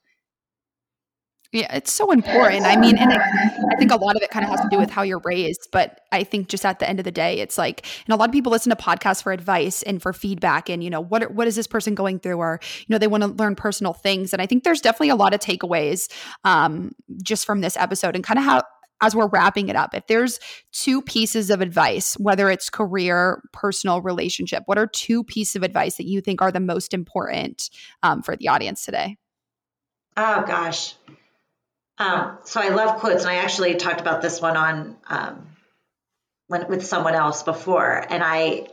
[1.54, 2.66] Yeah, it's so important.
[2.66, 4.90] I mean, and I think a lot of it kind of has to do with
[4.90, 5.68] how you're raised.
[5.70, 8.28] But I think just at the end of the day, it's like, and a lot
[8.28, 11.46] of people listen to podcasts for advice and for feedback, and you know, what what
[11.46, 14.32] is this person going through, or you know, they want to learn personal things.
[14.32, 16.10] And I think there's definitely a lot of takeaways
[16.42, 16.90] um,
[17.22, 18.62] just from this episode, and kind of how
[19.00, 20.40] as we're wrapping it up, if there's
[20.72, 25.96] two pieces of advice, whether it's career, personal, relationship, what are two pieces of advice
[25.96, 27.70] that you think are the most important
[28.02, 29.16] um, for the audience today?
[30.16, 30.94] Oh, gosh.
[31.98, 35.46] Um, so I love quotes, and I actually talked about this one on um,
[36.48, 38.66] when, with someone else before, and I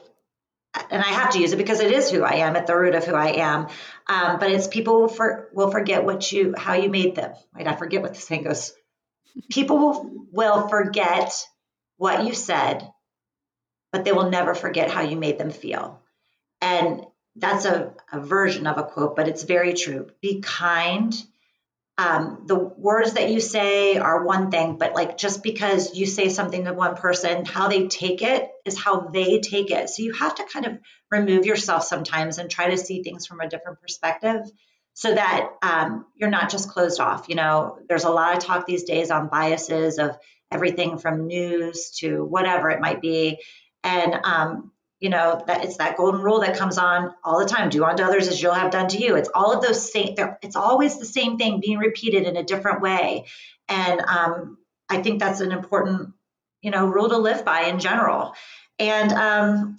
[0.90, 2.96] and I have to use it because it is who I am at the root
[2.96, 3.68] of who I am.
[4.08, 7.34] Um, but it's people will, for, will forget what you how you made them.
[7.54, 7.68] Right?
[7.68, 8.74] I forget what the saying goes
[9.50, 11.34] people will, will forget
[11.98, 12.90] what you said,
[13.92, 16.02] but they will never forget how you made them feel.
[16.62, 17.06] And
[17.36, 20.10] that's a, a version of a quote, but it's very true.
[20.22, 21.14] Be kind,
[21.98, 26.30] um, the words that you say are one thing, but like just because you say
[26.30, 29.90] something to one person, how they take it is how they take it.
[29.90, 30.80] So you have to kind of
[31.12, 34.42] remove yourself sometimes and try to see things from a different perspective
[34.94, 37.28] so that um, you're not just closed off.
[37.30, 40.18] You know, there's a lot of talk these days on biases of
[40.52, 43.40] everything from news to whatever it might be.
[43.84, 44.72] And um,
[45.02, 48.04] you know that it's that golden rule that comes on all the time do unto
[48.04, 51.06] others as you'll have done to you it's all of those same it's always the
[51.06, 53.26] same thing being repeated in a different way
[53.68, 56.14] and um, i think that's an important
[56.62, 58.34] you know rule to live by in general
[58.80, 59.76] and um,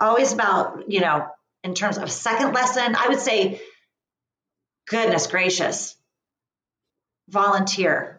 [0.00, 1.26] always about you know
[1.64, 3.60] in terms of second lesson i would say
[4.86, 5.96] goodness gracious.
[7.28, 8.18] Volunteer.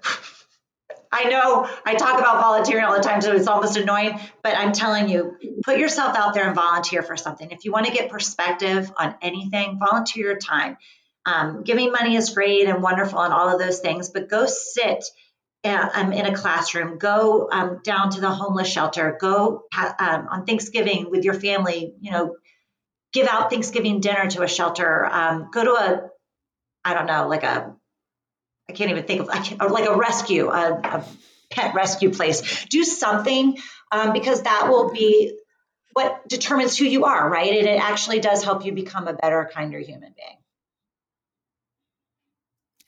[1.12, 4.74] I know I talk about volunteering all the time, so it's almost annoying, but I'm
[4.74, 7.52] telling you, put yourself out there and volunteer for something.
[7.52, 10.78] If you want to get perspective on anything, volunteer your time.
[11.26, 15.06] Um, giving money is great and wonderful and all of those things, but go sit
[15.64, 20.46] uh, um, in a classroom, go um, down to the homeless shelter, go um, on
[20.46, 22.36] Thanksgiving with your family, you know,
[23.14, 26.10] give out Thanksgiving dinner to a shelter, um, go to a,
[26.86, 27.76] I don't know, like a
[28.70, 31.06] I can't even think of I can't, like a rescue, a, a,
[31.52, 32.66] pet rescue place.
[32.66, 33.58] Do something
[33.92, 35.38] um, because that will be
[35.94, 37.50] what determines who you are, right?
[37.50, 40.38] And it actually does help you become a better, kinder human being.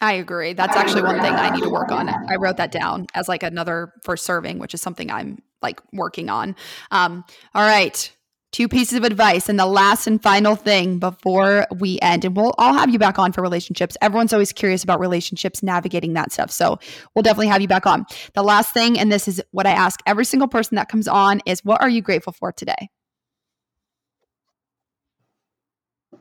[0.01, 0.53] I agree.
[0.53, 2.09] That's actually one thing I need to work on.
[2.09, 6.29] I wrote that down as like another for serving, which is something I'm like working
[6.29, 6.55] on.
[6.91, 7.23] Um,
[7.55, 8.11] all right
[8.57, 12.25] two pieces of advice and the last and final thing before we end.
[12.25, 13.95] And we'll all have you back on for relationships.
[14.01, 16.49] Everyone's always curious about relationships navigating that stuff.
[16.49, 16.79] So
[17.13, 18.07] we'll definitely have you back on.
[18.33, 21.39] The last thing and this is what i ask every single person that comes on
[21.45, 22.89] is what are you grateful for today?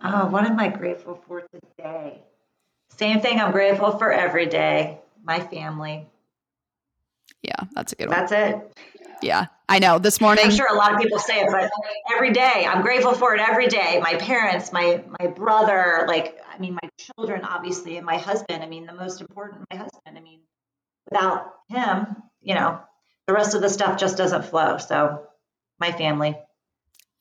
[0.05, 2.23] Oh what am i grateful for today?
[2.91, 4.99] Same thing i'm grateful for every day.
[5.25, 6.05] My family.
[7.41, 8.19] Yeah that's a good one.
[8.19, 8.77] that's it
[9.23, 9.99] yeah, I know.
[9.99, 11.71] This morning, I'm sure a lot of people say it, but
[12.13, 14.01] every day, I'm grateful for it every day.
[14.03, 18.63] My parents, my my brother, like I mean, my children, obviously, and my husband.
[18.63, 20.17] I mean, the most important, my husband.
[20.17, 20.41] I mean,
[21.11, 22.81] without him, you know,
[23.27, 24.79] the rest of the stuff just doesn't flow.
[24.79, 25.27] So,
[25.81, 26.37] my family.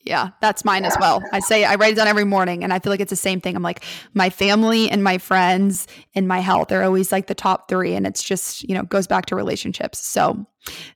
[0.05, 1.23] Yeah, that's mine as well.
[1.31, 3.41] I say I write it down every morning and I feel like it's the same
[3.41, 3.55] thing.
[3.55, 3.83] I'm like
[4.13, 8.05] my family and my friends and my health are always like the top 3 and
[8.05, 9.97] it's just, you know, goes back to relationships.
[9.97, 10.45] So,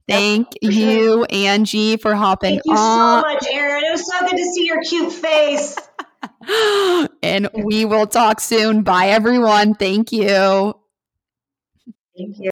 [0.08, 1.28] thank yep, you sure.
[1.32, 3.24] Angie for hopping Thank you on.
[3.24, 3.84] so much, Erin.
[3.84, 5.76] It was so good to see your cute face.
[7.24, 8.84] and we will talk soon.
[8.84, 9.74] Bye everyone.
[9.74, 10.76] Thank you.
[12.16, 12.52] Thank you.